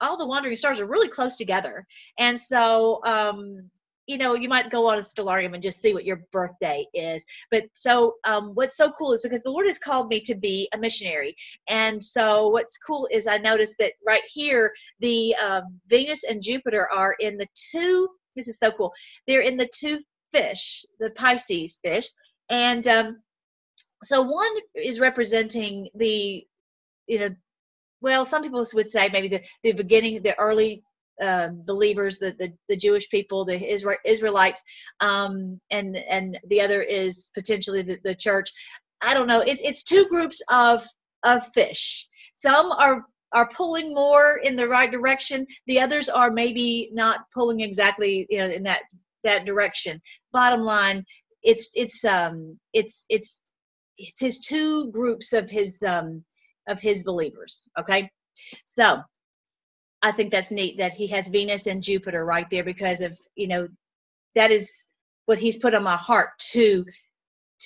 all 0.00 0.16
the 0.16 0.26
wandering 0.26 0.56
stars 0.56 0.80
are 0.80 0.86
really 0.86 1.08
close 1.08 1.36
together, 1.36 1.86
and 2.18 2.38
so 2.38 3.00
um, 3.04 3.70
you 4.06 4.18
know, 4.18 4.34
you 4.34 4.48
might 4.48 4.70
go 4.70 4.88
on 4.88 4.98
a 4.98 5.02
stellarium 5.02 5.54
and 5.54 5.62
just 5.62 5.80
see 5.80 5.94
what 5.94 6.04
your 6.04 6.20
birthday 6.30 6.86
is. 6.92 7.24
But 7.50 7.64
so, 7.72 8.16
um, 8.24 8.50
what's 8.54 8.76
so 8.76 8.90
cool 8.92 9.12
is 9.12 9.22
because 9.22 9.42
the 9.42 9.50
Lord 9.50 9.66
has 9.66 9.78
called 9.78 10.08
me 10.08 10.20
to 10.20 10.34
be 10.34 10.68
a 10.74 10.78
missionary. 10.78 11.34
And 11.68 12.02
so, 12.02 12.48
what's 12.48 12.76
cool 12.78 13.08
is 13.10 13.26
I 13.26 13.38
noticed 13.38 13.76
that 13.78 13.92
right 14.06 14.22
here, 14.28 14.72
the 15.00 15.34
um, 15.36 15.80
Venus 15.88 16.24
and 16.24 16.42
Jupiter 16.42 16.88
are 16.94 17.16
in 17.20 17.38
the 17.38 17.46
two, 17.54 18.08
this 18.36 18.48
is 18.48 18.58
so 18.58 18.70
cool, 18.70 18.92
they're 19.26 19.42
in 19.42 19.56
the 19.56 19.70
two 19.74 20.00
fish, 20.32 20.84
the 21.00 21.10
Pisces 21.12 21.78
fish. 21.82 22.08
And 22.50 22.86
um, 22.88 23.22
so, 24.02 24.20
one 24.20 24.52
is 24.74 25.00
representing 25.00 25.88
the, 25.94 26.46
you 27.08 27.18
know, 27.18 27.30
well, 28.04 28.26
some 28.26 28.42
people 28.42 28.64
would 28.74 28.86
say 28.86 29.08
maybe 29.10 29.28
the, 29.28 29.40
the 29.62 29.72
beginning, 29.72 30.22
the 30.22 30.38
early 30.38 30.82
um, 31.22 31.62
believers, 31.64 32.18
the, 32.18 32.34
the, 32.38 32.52
the 32.68 32.76
Jewish 32.76 33.08
people, 33.08 33.46
the 33.46 33.58
Israel, 33.58 33.96
Israelites, 34.04 34.60
um, 35.00 35.58
and 35.70 35.96
and 35.96 36.38
the 36.48 36.60
other 36.60 36.82
is 36.82 37.30
potentially 37.34 37.80
the, 37.80 37.98
the 38.04 38.14
church. 38.14 38.50
I 39.02 39.14
don't 39.14 39.26
know. 39.26 39.40
It's 39.40 39.62
it's 39.62 39.82
two 39.82 40.04
groups 40.10 40.42
of 40.52 40.86
of 41.24 41.46
fish. 41.54 42.06
Some 42.34 42.70
are 42.72 43.06
are 43.32 43.48
pulling 43.56 43.94
more 43.94 44.38
in 44.44 44.54
the 44.54 44.68
right 44.68 44.90
direction. 44.90 45.46
The 45.66 45.80
others 45.80 46.10
are 46.10 46.30
maybe 46.30 46.90
not 46.92 47.20
pulling 47.32 47.60
exactly 47.60 48.26
you 48.28 48.38
know 48.38 48.50
in 48.50 48.64
that 48.64 48.82
that 49.22 49.46
direction. 49.46 49.98
Bottom 50.30 50.60
line, 50.60 51.04
it's 51.42 51.72
it's 51.74 52.04
um 52.04 52.58
it's 52.74 53.06
it's 53.08 53.40
it's 53.96 54.20
his 54.20 54.40
two 54.40 54.90
groups 54.90 55.32
of 55.32 55.48
his 55.48 55.82
um 55.82 56.22
of 56.68 56.80
his 56.80 57.02
believers. 57.02 57.68
Okay, 57.78 58.10
so 58.64 59.02
I 60.02 60.12
think 60.12 60.30
that's 60.30 60.52
neat 60.52 60.78
that 60.78 60.92
he 60.92 61.06
has 61.08 61.28
Venus 61.28 61.66
and 61.66 61.82
Jupiter 61.82 62.24
right 62.24 62.48
there 62.50 62.64
because 62.64 63.00
of 63.00 63.18
you 63.34 63.48
know 63.48 63.68
that 64.34 64.50
is 64.50 64.86
what 65.26 65.38
he's 65.38 65.58
put 65.58 65.74
on 65.74 65.82
my 65.82 65.96
heart 65.96 66.30
to 66.52 66.84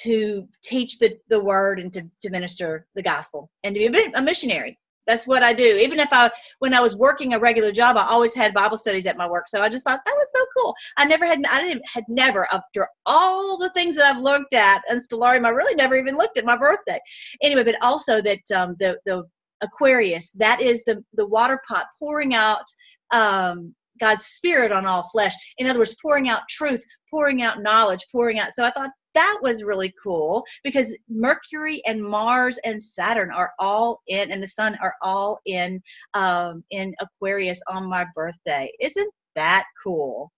to 0.02 0.48
teach 0.62 0.98
the 0.98 1.18
the 1.28 1.42
word 1.42 1.80
and 1.80 1.92
to, 1.92 2.08
to 2.22 2.30
minister 2.30 2.86
the 2.94 3.02
gospel 3.02 3.50
and 3.64 3.74
to 3.74 3.90
be 3.90 4.12
a 4.14 4.22
missionary 4.22 4.78
that's 5.08 5.26
what 5.26 5.42
i 5.42 5.52
do 5.52 5.64
even 5.80 5.98
if 5.98 6.08
i 6.12 6.30
when 6.60 6.72
i 6.72 6.80
was 6.80 6.96
working 6.96 7.34
a 7.34 7.38
regular 7.38 7.72
job 7.72 7.96
i 7.96 8.06
always 8.06 8.34
had 8.34 8.54
bible 8.54 8.76
studies 8.76 9.06
at 9.06 9.16
my 9.16 9.28
work 9.28 9.48
so 9.48 9.60
i 9.60 9.68
just 9.68 9.84
thought 9.84 10.00
that 10.04 10.14
was 10.14 10.26
so 10.36 10.44
cool 10.56 10.74
i 10.98 11.04
never 11.04 11.26
had 11.26 11.40
i 11.50 11.60
didn't 11.60 11.82
had 11.92 12.04
never 12.08 12.46
after 12.52 12.86
all 13.06 13.58
the 13.58 13.70
things 13.70 13.96
that 13.96 14.04
i've 14.04 14.22
looked 14.22 14.54
at 14.54 14.80
in 14.88 15.00
stellarium 15.00 15.44
i 15.44 15.50
really 15.50 15.74
never 15.74 15.96
even 15.96 16.16
looked 16.16 16.38
at 16.38 16.44
my 16.44 16.56
birthday 16.56 16.98
anyway 17.42 17.64
but 17.64 17.74
also 17.82 18.22
that 18.22 18.38
um, 18.54 18.76
the 18.78 18.96
the 19.06 19.24
Aquarius, 19.60 20.32
that 20.32 20.60
is 20.60 20.84
the, 20.84 21.02
the 21.14 21.26
water 21.26 21.60
pot 21.68 21.86
pouring 21.98 22.34
out 22.34 22.64
um, 23.12 23.74
God's 24.00 24.24
spirit 24.24 24.72
on 24.72 24.86
all 24.86 25.08
flesh. 25.10 25.34
In 25.58 25.66
other 25.68 25.78
words, 25.78 25.96
pouring 26.00 26.28
out 26.28 26.42
truth, 26.48 26.84
pouring 27.10 27.42
out 27.42 27.62
knowledge, 27.62 28.04
pouring 28.12 28.38
out. 28.38 28.50
So 28.54 28.64
I 28.64 28.70
thought 28.70 28.90
that 29.14 29.40
was 29.42 29.64
really 29.64 29.92
cool 30.02 30.44
because 30.64 30.96
Mercury 31.08 31.82
and 31.86 32.02
Mars 32.02 32.58
and 32.64 32.82
Saturn 32.82 33.30
are 33.32 33.52
all 33.58 34.02
in, 34.08 34.32
and 34.32 34.42
the 34.42 34.48
Sun 34.48 34.78
are 34.82 34.94
all 35.02 35.40
in 35.46 35.82
um, 36.14 36.64
in 36.70 36.94
Aquarius 37.00 37.62
on 37.70 37.88
my 37.88 38.06
birthday. 38.14 38.70
Isn't 38.80 39.12
that 39.36 39.64
cool? 39.84 40.32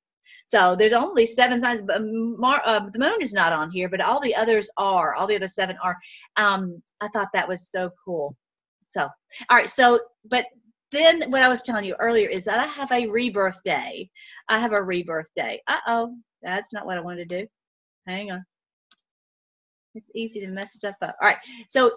So 0.48 0.76
there's 0.76 0.94
only 0.94 1.26
seven 1.26 1.62
signs. 1.62 1.82
But 1.86 2.00
Mar- 2.02 2.62
uh, 2.66 2.82
the 2.92 3.00
moon 3.00 3.22
is 3.22 3.34
not 3.34 3.52
on 3.54 3.70
here, 3.72 3.88
but 3.90 4.02
all 4.02 4.20
the 4.20 4.36
others 4.36 4.70
are. 4.78 5.14
All 5.16 5.28
the 5.28 5.36
other 5.36 5.48
seven 5.48 5.76
are. 5.82 5.96
Um, 6.36 6.82
I 7.02 7.08
thought 7.08 7.28
that 7.34 7.48
was 7.48 7.70
so 7.70 7.90
cool. 8.04 8.36
So, 8.90 9.02
all 9.02 9.58
right. 9.58 9.70
So, 9.70 10.00
but 10.30 10.46
then 10.92 11.30
what 11.30 11.42
I 11.42 11.48
was 11.48 11.62
telling 11.62 11.84
you 11.86 11.96
earlier 12.00 12.28
is 12.28 12.44
that 12.46 12.60
I 12.60 12.66
have 12.66 12.92
a 12.92 13.08
rebirth 13.08 13.62
day. 13.64 14.10
I 14.48 14.58
have 14.60 14.72
a 14.72 14.82
rebirth 14.82 15.28
day. 15.36 15.62
Uh 15.68 15.80
oh, 15.88 16.16
that's 16.42 16.72
not 16.72 16.86
what 16.86 16.98
I 16.98 17.02
wanted 17.02 17.28
to 17.30 17.42
do. 17.42 17.48
Hang 18.06 18.32
on. 18.32 18.44
It's 19.94 20.10
easy 20.14 20.40
to 20.40 20.48
mess 20.48 20.74
stuff 20.74 20.96
up. 21.02 21.16
All 21.20 21.28
right. 21.28 21.38
So, 21.68 21.92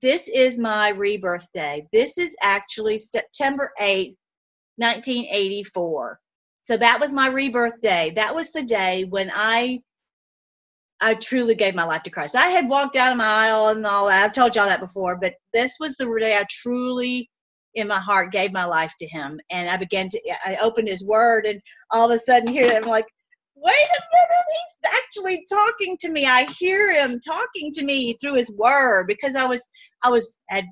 this 0.00 0.28
is 0.28 0.58
my 0.58 0.90
rebirth 0.90 1.46
day. 1.52 1.86
This 1.92 2.16
is 2.18 2.34
actually 2.42 2.98
September 2.98 3.72
8th, 3.80 4.16
1984. 4.76 6.20
So, 6.62 6.76
that 6.76 7.00
was 7.00 7.12
my 7.12 7.28
rebirth 7.28 7.80
day. 7.82 8.12
That 8.16 8.34
was 8.34 8.50
the 8.52 8.62
day 8.62 9.04
when 9.04 9.30
I 9.34 9.80
I 11.02 11.14
truly 11.14 11.54
gave 11.56 11.74
my 11.74 11.84
life 11.84 12.04
to 12.04 12.10
Christ. 12.10 12.36
I 12.36 12.48
had 12.48 12.68
walked 12.68 12.94
down 12.94 13.16
my 13.18 13.26
aisle 13.26 13.68
and 13.68 13.84
all 13.84 14.06
that. 14.06 14.24
I've 14.24 14.32
told 14.32 14.56
y'all 14.56 14.66
that 14.66 14.80
before, 14.80 15.16
but 15.20 15.34
this 15.52 15.78
was 15.80 15.96
the 15.96 16.06
day 16.20 16.36
I 16.36 16.44
truly, 16.48 17.28
in 17.74 17.88
my 17.88 17.98
heart, 18.00 18.32
gave 18.32 18.52
my 18.52 18.64
life 18.64 18.94
to 19.00 19.08
Him. 19.08 19.40
And 19.50 19.68
I 19.68 19.76
began 19.76 20.08
to, 20.10 20.20
I 20.46 20.58
opened 20.62 20.88
His 20.88 21.04
Word, 21.04 21.46
and 21.46 21.60
all 21.90 22.10
of 22.10 22.16
a 22.16 22.20
sudden, 22.20 22.48
here 22.48 22.68
I'm 22.72 22.84
like, 22.84 23.06
wait 23.62 23.72
a 23.74 24.02
minute, 24.14 24.46
He's 24.52 24.90
actually 24.92 25.46
talking 25.48 25.96
to 26.00 26.10
me. 26.10 26.26
I 26.26 26.44
hear 26.44 26.92
Him 26.92 27.20
talking 27.20 27.72
to 27.72 27.84
me 27.84 28.14
through 28.14 28.34
His 28.34 28.50
Word 28.50 29.06
because 29.06 29.36
I 29.36 29.44
was, 29.44 29.70
I 30.02 30.10
was, 30.10 30.40
had 30.48 30.64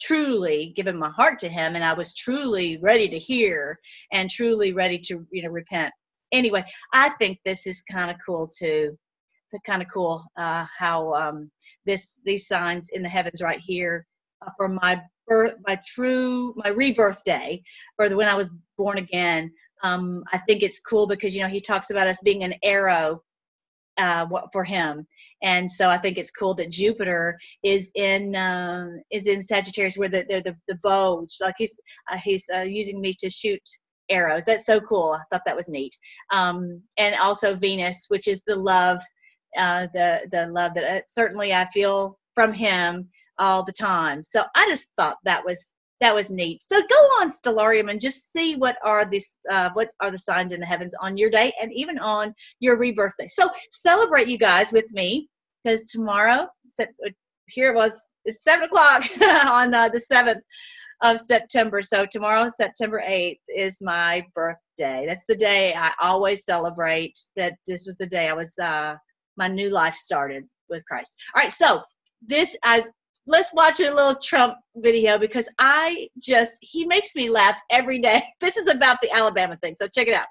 truly 0.00 0.72
given 0.76 0.98
my 0.98 1.10
heart 1.10 1.38
to 1.40 1.48
Him, 1.48 1.74
and 1.76 1.84
I 1.84 1.94
was 1.94 2.14
truly 2.14 2.78
ready 2.82 3.08
to 3.08 3.18
hear 3.18 3.78
and 4.12 4.28
truly 4.28 4.72
ready 4.72 4.98
to, 4.98 5.26
you 5.30 5.42
know, 5.42 5.50
repent. 5.50 5.92
Anyway, 6.32 6.64
I 6.92 7.10
think 7.18 7.38
this 7.44 7.66
is 7.66 7.82
kind 7.90 8.10
of 8.10 8.16
cool 8.26 8.48
too 8.48 8.96
kind 9.66 9.82
of 9.82 9.88
cool 9.92 10.24
uh, 10.36 10.66
how 10.78 11.12
um, 11.14 11.50
this 11.84 12.16
these 12.24 12.46
signs 12.46 12.88
in 12.90 13.02
the 13.02 13.08
heavens 13.08 13.42
right 13.42 13.60
here 13.60 14.06
for 14.56 14.68
my 14.68 15.00
birth, 15.26 15.54
my 15.66 15.78
true, 15.86 16.54
my 16.56 16.68
rebirth 16.68 17.22
day, 17.24 17.62
or 17.98 18.08
the 18.08 18.16
when 18.16 18.28
I 18.28 18.34
was 18.34 18.50
born 18.76 18.98
again. 18.98 19.52
Um, 19.82 20.24
I 20.32 20.38
think 20.38 20.62
it's 20.62 20.80
cool 20.80 21.06
because 21.06 21.34
you 21.34 21.42
know 21.42 21.48
he 21.48 21.60
talks 21.60 21.90
about 21.90 22.06
us 22.06 22.20
being 22.22 22.44
an 22.44 22.54
arrow 22.62 23.22
uh, 23.98 24.26
for 24.52 24.64
him, 24.64 25.06
and 25.42 25.70
so 25.70 25.90
I 25.90 25.98
think 25.98 26.18
it's 26.18 26.30
cool 26.30 26.54
that 26.54 26.70
Jupiter 26.70 27.38
is 27.62 27.90
in 27.94 28.36
uh, 28.36 28.86
is 29.10 29.26
in 29.26 29.42
Sagittarius 29.42 29.96
where 29.96 30.08
the 30.08 30.24
the 30.28 30.56
the, 30.68 30.78
bow, 30.82 31.26
like 31.40 31.54
he's 31.58 31.78
uh, 32.10 32.18
he's 32.22 32.44
uh, 32.54 32.62
using 32.62 33.00
me 33.00 33.12
to 33.18 33.30
shoot 33.30 33.62
arrows. 34.08 34.44
That's 34.44 34.66
so 34.66 34.80
cool. 34.80 35.12
I 35.12 35.22
thought 35.30 35.44
that 35.46 35.56
was 35.56 35.68
neat. 35.68 35.96
Um, 36.32 36.82
and 36.98 37.14
also 37.20 37.54
Venus, 37.54 38.06
which 38.08 38.28
is 38.28 38.42
the 38.46 38.56
love 38.56 39.00
uh, 39.56 39.86
the 39.94 40.28
the 40.30 40.46
love 40.48 40.74
that 40.74 40.84
uh, 40.84 41.00
certainly 41.06 41.52
I 41.52 41.66
feel 41.66 42.18
from 42.34 42.52
him 42.52 43.08
all 43.38 43.62
the 43.62 43.72
time. 43.72 44.22
So 44.22 44.44
I 44.54 44.66
just 44.68 44.88
thought 44.96 45.16
that 45.24 45.44
was 45.44 45.72
that 46.02 46.14
was 46.14 46.30
neat. 46.30 46.62
So 46.62 46.80
go 46.80 46.96
on 47.20 47.30
Stellarium 47.30 47.90
and 47.90 48.00
just 48.00 48.32
see 48.32 48.56
what 48.56 48.76
are 48.84 49.08
these 49.08 49.36
uh, 49.50 49.70
what 49.74 49.90
are 50.00 50.10
the 50.10 50.18
signs 50.18 50.52
in 50.52 50.60
the 50.60 50.66
heavens 50.66 50.94
on 51.00 51.16
your 51.16 51.30
day 51.30 51.52
and 51.60 51.72
even 51.72 51.98
on 51.98 52.34
your 52.60 52.76
rebirth 52.76 53.14
day. 53.18 53.28
So 53.28 53.48
celebrate 53.70 54.28
you 54.28 54.38
guys 54.38 54.72
with 54.72 54.92
me 54.92 55.28
because 55.64 55.90
tomorrow 55.90 56.48
here 57.48 57.72
it 57.72 57.76
was 57.76 57.92
it's 58.24 58.44
seven 58.44 58.64
o'clock 58.64 59.04
on 59.46 59.74
uh, 59.74 59.88
the 59.88 60.00
seventh 60.00 60.42
of 61.02 61.18
September. 61.18 61.82
So 61.82 62.06
tomorrow, 62.06 62.48
September 62.48 63.02
8th, 63.04 63.40
is 63.48 63.78
my 63.82 64.24
birthday. 64.34 65.04
That's 65.06 65.24
the 65.28 65.34
day 65.34 65.74
I 65.74 65.92
always 66.00 66.44
celebrate. 66.44 67.18
That 67.36 67.54
this 67.66 67.86
was 67.86 67.98
the 67.98 68.06
day 68.06 68.28
I 68.28 68.32
was 68.32 68.56
uh, 68.58 68.94
my 69.36 69.48
new 69.48 69.70
life 69.70 69.94
started 69.94 70.44
with 70.68 70.84
Christ. 70.86 71.16
All 71.34 71.42
right, 71.42 71.52
so 71.52 71.82
this 72.26 72.56
I 72.64 72.84
let's 73.26 73.52
watch 73.54 73.80
a 73.80 73.92
little 73.94 74.14
Trump 74.16 74.54
video 74.76 75.18
because 75.18 75.48
I 75.58 76.08
just 76.18 76.58
he 76.60 76.84
makes 76.86 77.14
me 77.14 77.30
laugh 77.30 77.56
every 77.70 77.98
day. 77.98 78.22
This 78.40 78.56
is 78.56 78.68
about 78.68 79.00
the 79.00 79.10
Alabama 79.12 79.56
thing, 79.56 79.76
so 79.76 79.88
check 79.88 80.08
it 80.08 80.14
out. 80.14 80.26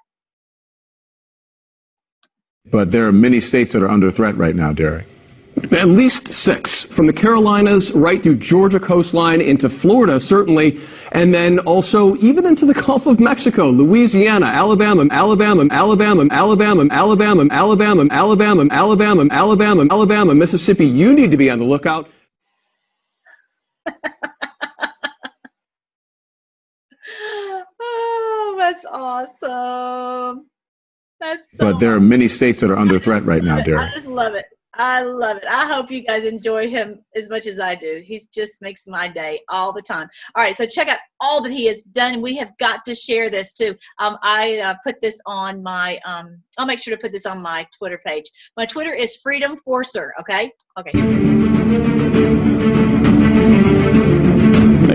But 2.69 2.91
there 2.91 3.07
are 3.07 3.11
many 3.11 3.39
states 3.39 3.73
that 3.73 3.81
are 3.81 3.89
under 3.89 4.11
threat 4.11 4.35
right 4.35 4.55
now, 4.55 4.71
Derek. 4.71 5.07
At 5.71 5.89
least 5.89 6.29
six, 6.29 6.83
from 6.83 7.07
the 7.07 7.13
Carolinas 7.13 7.91
right 7.91 8.21
through 8.21 8.35
Georgia 8.37 8.79
coastline 8.79 9.41
into 9.41 9.67
Florida, 9.69 10.19
certainly, 10.19 10.79
and 11.11 11.33
then 11.33 11.59
also 11.59 12.15
even 12.17 12.45
into 12.45 12.65
the 12.65 12.73
Gulf 12.73 13.05
of 13.05 13.19
Mexico, 13.19 13.69
Louisiana, 13.69 14.45
Alabama, 14.45 15.07
Alabama, 15.11 15.67
Alabama, 15.69 16.27
Alabama, 16.31 16.87
Alabama, 16.91 17.47
Alabama, 17.51 17.51
Alabama, 17.51 18.67
Alabama, 18.71 19.27
Alabama, 19.31 19.87
Alabama, 19.91 20.35
Mississippi. 20.35 20.85
You 20.85 21.13
need 21.13 21.31
to 21.31 21.37
be 21.37 21.49
on 21.49 21.59
the 21.59 21.65
lookout. 21.65 22.09
oh, 27.79 28.55
that's 28.57 28.85
awesome. 29.41 30.47
That's 31.19 31.57
so 31.57 31.71
But 31.71 31.79
there 31.79 31.93
are 31.93 31.99
many 31.99 32.27
states 32.27 32.61
that 32.61 32.71
are 32.71 32.77
under 32.77 32.99
threat 32.99 33.23
right 33.23 33.43
now, 33.43 33.61
dear. 33.61 33.79
I 33.79 33.91
just 33.93 34.07
love 34.07 34.35
it. 34.35 34.45
I 34.73 35.03
love 35.03 35.37
it. 35.37 35.43
I 35.49 35.67
hope 35.67 35.91
you 35.91 36.01
guys 36.01 36.23
enjoy 36.23 36.69
him 36.69 37.03
as 37.15 37.29
much 37.29 37.45
as 37.45 37.59
I 37.59 37.75
do. 37.75 38.01
He 38.05 38.21
just 38.33 38.61
makes 38.61 38.87
my 38.87 39.07
day 39.07 39.41
all 39.49 39.73
the 39.73 39.81
time. 39.81 40.07
All 40.35 40.43
right, 40.43 40.55
so 40.55 40.65
check 40.65 40.87
out 40.87 40.99
all 41.19 41.41
that 41.43 41.51
he 41.51 41.67
has 41.67 41.83
done. 41.83 42.21
We 42.21 42.37
have 42.37 42.57
got 42.57 42.85
to 42.85 42.95
share 42.95 43.29
this 43.29 43.53
too. 43.53 43.75
Um, 43.99 44.17
I 44.23 44.59
uh, 44.59 44.75
put 44.83 45.01
this 45.01 45.19
on 45.25 45.61
my. 45.61 45.99
Um, 46.05 46.41
I'll 46.57 46.65
make 46.65 46.79
sure 46.79 46.95
to 46.95 47.01
put 47.01 47.11
this 47.11 47.25
on 47.25 47.41
my 47.41 47.67
Twitter 47.77 47.99
page. 48.05 48.25
My 48.55 48.65
Twitter 48.65 48.93
is 48.93 49.17
Freedom 49.17 49.57
Forcer. 49.57 50.13
Okay. 50.21 50.51
Okay. 50.79 52.97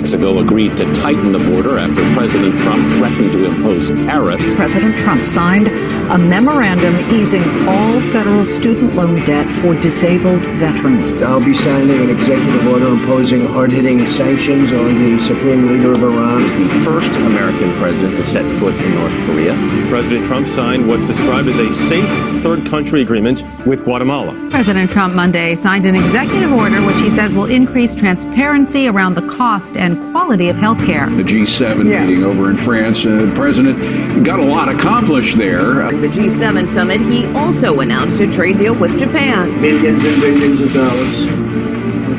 Mexico 0.07 0.39
agreed 0.39 0.77
to 0.77 0.85
tighten 0.95 1.33
the 1.33 1.51
border 1.51 1.79
after 1.79 2.01
President 2.15 2.57
Trump 2.59 2.81
threatened 2.93 3.33
to 3.33 3.45
impose 3.45 3.91
tariffs. 4.03 4.55
President 4.55 4.97
Trump 4.97 5.25
signed 5.25 5.67
a 5.67 6.17
memorandum 6.17 6.95
easing 7.13 7.43
all 7.67 8.01
federal 8.13 8.45
student 8.45 8.95
loan 8.95 9.19
debt 9.25 9.53
for 9.53 9.75
disabled 9.75 10.47
veterans. 10.63 11.11
I'll 11.25 11.45
be 11.45 11.55
signing 11.55 11.99
an 12.03 12.11
executive 12.11 12.69
order 12.69 12.87
imposing 12.87 13.47
hard-hitting 13.47 14.07
sanctions 14.07 14.73
on 14.73 14.95
the 14.95 15.19
supreme 15.19 15.67
leader 15.67 15.95
of 15.95 16.05
Iran. 16.05 16.41
He's 16.41 16.55
the 16.55 16.69
first 16.85 17.11
American 17.11 17.73
president 17.81 18.17
to 18.17 18.23
set 18.23 18.45
foot 18.61 18.77
in 18.77 18.95
North 18.95 19.27
Korea. 19.27 19.55
President 19.89 20.25
Trump 20.25 20.47
signed 20.47 20.87
what's 20.87 21.09
described 21.09 21.49
as 21.49 21.59
a 21.59 21.73
safe 21.73 22.36
third 22.47 22.65
country 22.67 23.03
agreement 23.03 23.43
with 23.67 23.83
Guatemala. 23.83 24.33
President 24.51 24.89
Trump 24.89 25.17
Monday 25.17 25.57
signed 25.57 25.85
an 25.85 25.97
executive 25.97 26.53
order 26.53 26.81
which 26.87 26.97
he 26.99 27.11
says 27.11 27.35
will 27.35 27.51
increase 27.51 27.97
transparency 27.97 28.87
around 28.87 29.15
the 29.15 29.27
cost 29.27 29.77
and 29.77 29.99
quality 30.13 30.49
of 30.49 30.57
health 30.57 30.79
care. 30.87 31.11
The 31.11 31.25
G7 31.25 31.89
yes. 31.89 32.09
meeting 32.09 32.25
over 32.25 32.49
in 32.49 32.57
France, 32.57 33.05
uh, 33.05 33.17
the 33.17 33.35
president 33.35 34.25
got 34.25 34.39
a 34.39 34.45
lot 34.45 34.69
accomplished 34.69 35.37
there. 35.37 35.83
At 35.83 36.01
The 36.01 36.07
G7 36.07 36.69
summit, 36.69 37.01
he 37.01 37.27
also 37.35 37.81
announced 37.81 38.21
a 38.21 38.33
trade 38.33 38.59
deal 38.59 38.77
with 38.77 38.97
Japan. 38.97 39.49
Billions 39.61 40.05
and 40.05 40.21
billions 40.21 40.61
of 40.61 40.73
dollars 40.73 41.46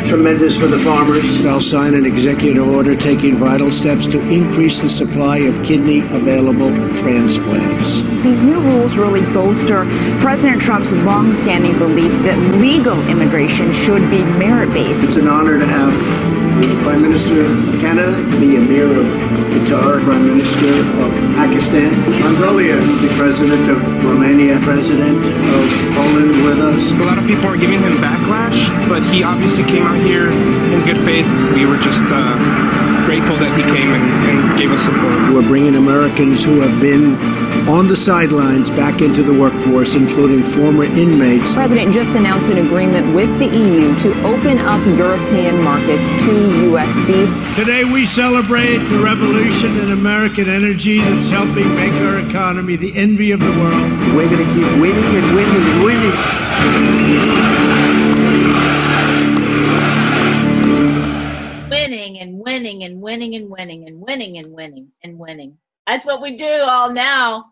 tremendous 0.08 0.56
for 0.58 0.68
the 0.68 0.80
farmers. 0.80 1.46
I'll 1.46 1.60
sign 1.60 1.94
an 1.94 2.06
executive 2.06 2.66
order 2.66 2.96
taking 2.96 3.36
vital 3.36 3.70
steps 3.70 4.08
to 4.08 4.22
increase 4.30 4.80
the 4.80 4.90
supply 4.90 5.40
of 5.40 5.62
kidney 5.64 6.00
available 6.00 6.72
transplants. 6.96 8.04
These 8.24 8.42
new 8.42 8.60
rules 8.60 8.96
really 8.96 9.22
bolster 9.34 9.86
President 10.22 10.62
Trump's 10.62 10.94
long-standing 10.94 11.78
belief 11.78 12.12
that 12.24 12.38
legal 12.62 13.00
immigration 13.10 13.74
should 13.74 14.02
be 14.10 14.24
merit-based. 14.40 15.04
It's 15.04 15.18
an 15.18 15.28
honor 15.28 15.60
to 15.60 15.66
have 15.66 15.94
the 16.62 16.76
Prime 16.84 17.02
Minister 17.02 17.42
of 17.42 17.80
Canada, 17.80 18.12
the 18.42 18.58
Emir 18.58 18.88
of 18.88 19.08
Qatar, 19.54 20.02
Prime 20.04 20.26
Minister 20.26 20.70
of 21.06 21.12
Pakistan, 21.38 21.94
Mongolia, 22.22 22.76
the 22.76 23.14
President 23.18 23.70
of 23.70 23.80
Romania, 24.04 24.60
President 24.62 25.18
of 25.18 25.66
Poland 25.94 26.32
with 26.46 26.60
us. 26.60 26.94
A 26.94 27.06
lot 27.06 27.18
of 27.18 27.26
people 27.28 27.46
are 27.46 27.58
giving 27.58 27.80
him 27.80 27.94
backlash, 27.98 28.70
but 28.90 29.04
he 29.14 29.24
obviously 29.24 29.64
came 29.64 29.84
out 29.84 30.00
here 30.02 30.28
in 30.30 30.80
good 30.86 31.00
faith. 31.06 31.28
We 31.54 31.66
were 31.66 31.78
just 31.78 32.06
uh, 32.10 32.36
grateful 33.06 33.38
that 33.38 33.54
he 33.56 33.64
came 33.72 33.92
and, 33.94 34.06
and 34.28 34.60
gave 34.60 34.72
us 34.72 34.82
support. 34.84 35.16
We're 35.32 35.48
bringing 35.48 35.76
Americans 35.76 36.44
who 36.44 36.60
have 36.62 36.82
been 36.82 37.16
on 37.68 37.86
the 37.86 37.98
sidelines 37.98 38.70
back 38.70 39.02
into 39.02 39.22
the 39.22 39.34
workforce, 39.34 39.96
including 39.96 40.42
former 40.42 40.86
inmates. 40.86 41.52
The 41.52 41.58
president 41.58 41.92
just 41.94 42.16
announced 42.16 42.50
an 42.50 42.60
agreement 42.66 43.14
with 43.14 43.28
the 43.40 43.48
EU 43.48 43.94
to 44.00 44.14
open 44.26 44.58
up 44.60 44.80
European 44.98 45.62
markets 45.64 46.10
to 46.10 46.62
U.S. 46.70 46.96
beef. 47.06 47.30
Today 47.56 47.84
we 47.84 48.06
celebrate 48.06 48.78
the 48.78 49.00
revolution 49.00 49.76
in 49.80 49.92
American 49.92 50.48
energy 50.48 51.00
that's 51.00 51.30
helping 51.30 51.68
make 51.76 51.92
our 52.04 52.20
economy 52.20 52.78
the 52.78 52.96
envy 52.96 53.32
of 53.32 53.42
the 53.42 53.52
world. 53.60 53.92
We're 54.16 54.30
going 54.30 54.46
to 54.46 54.54
keep 54.54 54.72
winning 54.80 55.04
and 55.04 55.36
winning 55.36 55.64
and 55.68 55.84
winning. 55.84 56.16
Winning 61.70 62.20
and 62.22 62.40
winning 62.40 62.84
and 62.86 63.02
winning 63.02 63.36
and 63.36 63.50
winning 63.50 63.88
and 63.88 64.00
winning 64.00 64.38
and 64.38 64.54
winning 64.54 64.92
and 65.04 65.20
winning. 65.20 65.58
That's 65.86 66.06
what 66.06 66.22
we 66.22 66.36
do 66.36 66.66
all 66.68 66.92
now. 66.92 67.46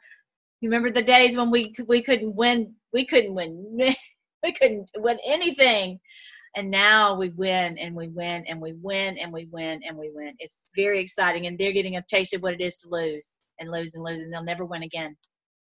Remember 0.66 0.92
the 0.92 1.04
days 1.04 1.38
when 1.38 1.52
we 1.52 1.74
we 1.88 2.02
couldn't 2.02 2.36
win 2.36 2.74
we 2.94 3.06
couldn't 3.06 3.34
win 3.34 3.78
we 4.44 4.52
couldn't 4.52 4.90
win 4.98 5.18
anything. 5.28 6.00
And 6.58 6.72
now 6.72 7.16
we 7.16 7.30
win 7.30 7.78
and 7.78 7.94
we 7.94 8.08
win 8.08 8.46
and 8.48 8.62
we 8.62 8.74
win 8.74 9.18
and 9.18 9.32
we 9.32 9.46
win 9.52 9.82
and 9.86 9.98
we 9.98 10.10
win. 10.14 10.36
It's 10.40 10.70
very 10.76 11.02
exciting 11.02 11.48
and 11.48 11.58
they're 11.58 11.74
getting 11.74 11.98
a 11.98 12.04
taste 12.04 12.34
of 12.34 12.42
what 12.42 12.54
it 12.54 12.62
is 12.62 12.78
to 12.78 12.90
lose 12.90 13.38
and 13.60 13.70
lose 13.70 13.96
and 13.96 14.04
lose 14.04 14.22
and 14.22 14.34
they'll 14.34 14.44
never 14.44 14.64
win 14.64 14.84
again. 14.84 15.18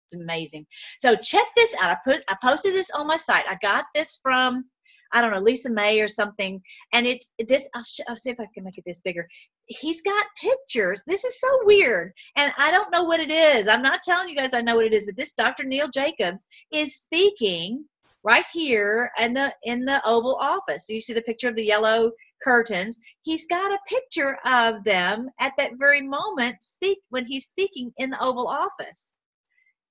It's 0.06 0.22
amazing. 0.22 0.66
So 1.00 1.16
check 1.16 1.46
this 1.56 1.74
out. 1.82 1.92
I 1.92 1.98
put 2.04 2.24
I 2.28 2.36
posted 2.44 2.74
this 2.74 2.92
on 2.92 3.08
my 3.08 3.18
site. 3.18 3.46
I 3.48 3.58
got 3.62 3.86
this 3.96 4.20
from 4.22 4.66
I 5.14 5.22
don't 5.22 5.32
know, 5.32 5.40
Lisa 5.40 5.70
May 5.70 6.02
or 6.02 6.08
something. 6.08 6.62
And 6.92 7.06
it's 7.06 7.34
this, 7.40 7.68
I'll, 7.76 7.84
sh- 7.84 8.02
I'll 8.10 8.18
see 8.18 8.32
if 8.32 8.40
I 8.40 8.48
can 8.54 8.64
make 8.64 8.78
it 8.78 8.84
this 8.86 9.02
bigger. 9.02 9.28
He's 9.68 10.02
got 10.02 10.26
pictures. 10.42 11.04
This 11.08 11.24
is 11.24 11.40
so 11.40 11.48
weird. 11.64 12.12
And 12.36 12.52
I 12.58 12.72
don't 12.72 12.92
know 12.92 13.04
what 13.04 13.20
it 13.20 13.32
is. 13.32 13.68
I'm 13.68 13.82
not 13.84 14.02
telling 14.04 14.28
you 14.28 14.36
guys 14.36 14.54
I 14.54 14.62
know 14.62 14.76
what 14.76 14.86
it 14.86 14.94
is, 14.94 15.06
but 15.06 15.16
this 15.16 15.34
Dr. 15.34 15.64
Neil 15.64 15.88
Jacobs 15.90 16.48
is 16.72 16.96
speaking 17.02 17.86
right 18.24 18.46
here 18.54 19.12
in 19.22 19.34
the 19.34 19.54
in 19.64 19.86
the 19.86 20.02
Oval 20.06 20.36
Office. 20.36 20.88
So 20.88 20.94
you 20.94 21.02
see 21.02 21.14
the 21.14 21.22
picture 21.22 21.50
of 21.50 21.56
the 21.56 21.66
yellow 21.66 22.12
curtains. 22.44 22.98
He's 23.22 23.48
got 23.48 23.72
a 23.72 23.80
picture 23.88 24.38
of 24.46 24.84
them 24.84 25.30
at 25.40 25.54
that 25.58 25.74
very 25.78 26.02
moment 26.02 26.62
speak 26.62 27.00
when 27.10 27.26
he's 27.26 27.48
speaking 27.48 27.92
in 27.98 28.10
the 28.10 28.22
Oval 28.22 28.48
Office 28.48 29.16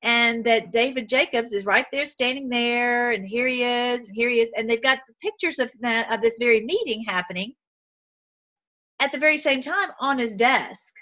and 0.03 0.45
that 0.45 0.73
David 0.73 1.09
Jacobs 1.09 1.53
is 1.53 1.65
right 1.65 1.87
there 1.93 2.07
standing 2.07 2.49
there, 2.49 3.13
and 3.13 3.27
here 3.27 3.47
he 3.47 3.63
is, 3.63 4.07
and 4.07 4.17
here 4.17 4.29
he 4.29 4.41
is, 4.41 4.51
and 4.57 4.69
they've 4.69 4.83
got 4.83 4.99
pictures 5.21 5.59
of 5.59 5.73
that, 5.81 6.13
of 6.13 6.21
this 6.21 6.37
very 6.39 6.61
meeting 6.63 7.05
happening 7.07 7.55
at 9.01 9.13
the 9.13 9.19
very 9.19 9.37
same 9.37 9.61
time 9.61 9.91
on 10.01 10.19
his 10.19 10.35
desk. 10.35 10.93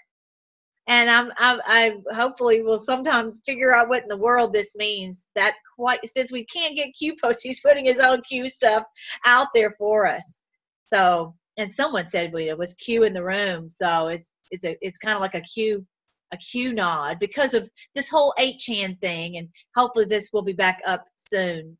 And 0.86 1.08
I'm, 1.08 1.30
I'm, 1.38 1.60
I 1.66 1.94
hopefully 2.12 2.62
will 2.62 2.78
sometime 2.78 3.32
figure 3.46 3.74
out 3.74 3.88
what 3.88 4.02
in 4.02 4.08
the 4.08 4.16
world 4.16 4.52
this 4.52 4.74
means. 4.74 5.24
That 5.36 5.54
quite 5.78 6.00
since 6.06 6.32
we 6.32 6.44
can't 6.46 6.76
get 6.76 6.94
Q 6.98 7.14
posts, 7.22 7.42
he's 7.44 7.60
putting 7.60 7.84
his 7.84 8.00
own 8.00 8.22
Q 8.22 8.48
stuff 8.48 8.84
out 9.24 9.48
there 9.54 9.74
for 9.78 10.06
us. 10.06 10.40
So, 10.92 11.34
and 11.58 11.72
someone 11.72 12.08
said 12.08 12.32
well, 12.32 12.42
it 12.42 12.58
was 12.58 12.74
Q 12.74 13.04
in 13.04 13.12
the 13.12 13.22
room, 13.22 13.70
so 13.70 14.08
it's 14.08 14.30
it's 14.50 14.64
a 14.64 14.76
it's 14.80 14.98
kind 14.98 15.14
of 15.14 15.20
like 15.20 15.34
a 15.34 15.42
Q 15.42 15.86
a 16.32 16.36
Q 16.36 16.72
nod 16.72 17.18
because 17.18 17.54
of 17.54 17.70
this 17.94 18.08
whole 18.08 18.34
8chan 18.38 19.00
thing, 19.00 19.36
and 19.36 19.48
hopefully 19.76 20.04
this 20.04 20.30
will 20.32 20.42
be 20.42 20.52
back 20.52 20.80
up 20.86 21.04
soon. 21.16 21.76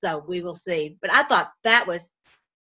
So 0.00 0.24
we 0.26 0.42
will 0.42 0.54
see. 0.54 0.96
But 1.00 1.12
I 1.12 1.22
thought 1.24 1.52
that 1.64 1.86
was 1.86 2.12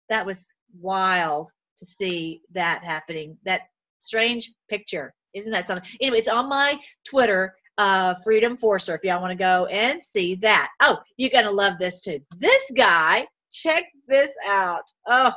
that 0.09 0.25
was 0.25 0.53
wild 0.81 1.51
to 1.79 1.87
see 1.87 2.43
that 2.53 2.85
happening. 2.85 3.37
That 3.45 3.63
strange 3.99 4.53
picture, 4.69 5.15
isn't 5.35 5.53
that 5.53 5.67
something? 5.67 5.89
Anyway, 6.01 6.19
it's 6.19 6.29
on 6.29 6.49
my 6.49 6.79
Twitter, 7.07 7.55
uh, 7.77 8.15
Freedom 8.25 8.57
Forcer. 8.57 8.95
If 8.95 9.05
y'all 9.05 9.21
want 9.21 9.33
to 9.33 9.39
go 9.39 9.67
and 9.67 10.03
see 10.03 10.37
that. 10.37 10.71
Oh, 10.81 10.99
you're 11.17 11.31
gonna 11.31 11.51
love 11.51 11.79
this 11.79 12.01
too. 12.01 12.19
This 12.39 12.71
guy, 12.75 13.27
check 13.53 13.85
this 14.07 14.31
out. 14.47 14.85
Oh, 15.07 15.33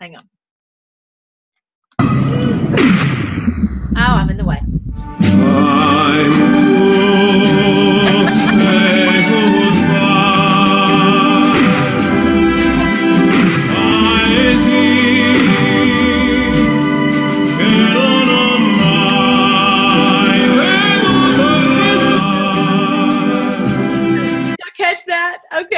hang 0.00 0.16
on. 0.16 0.28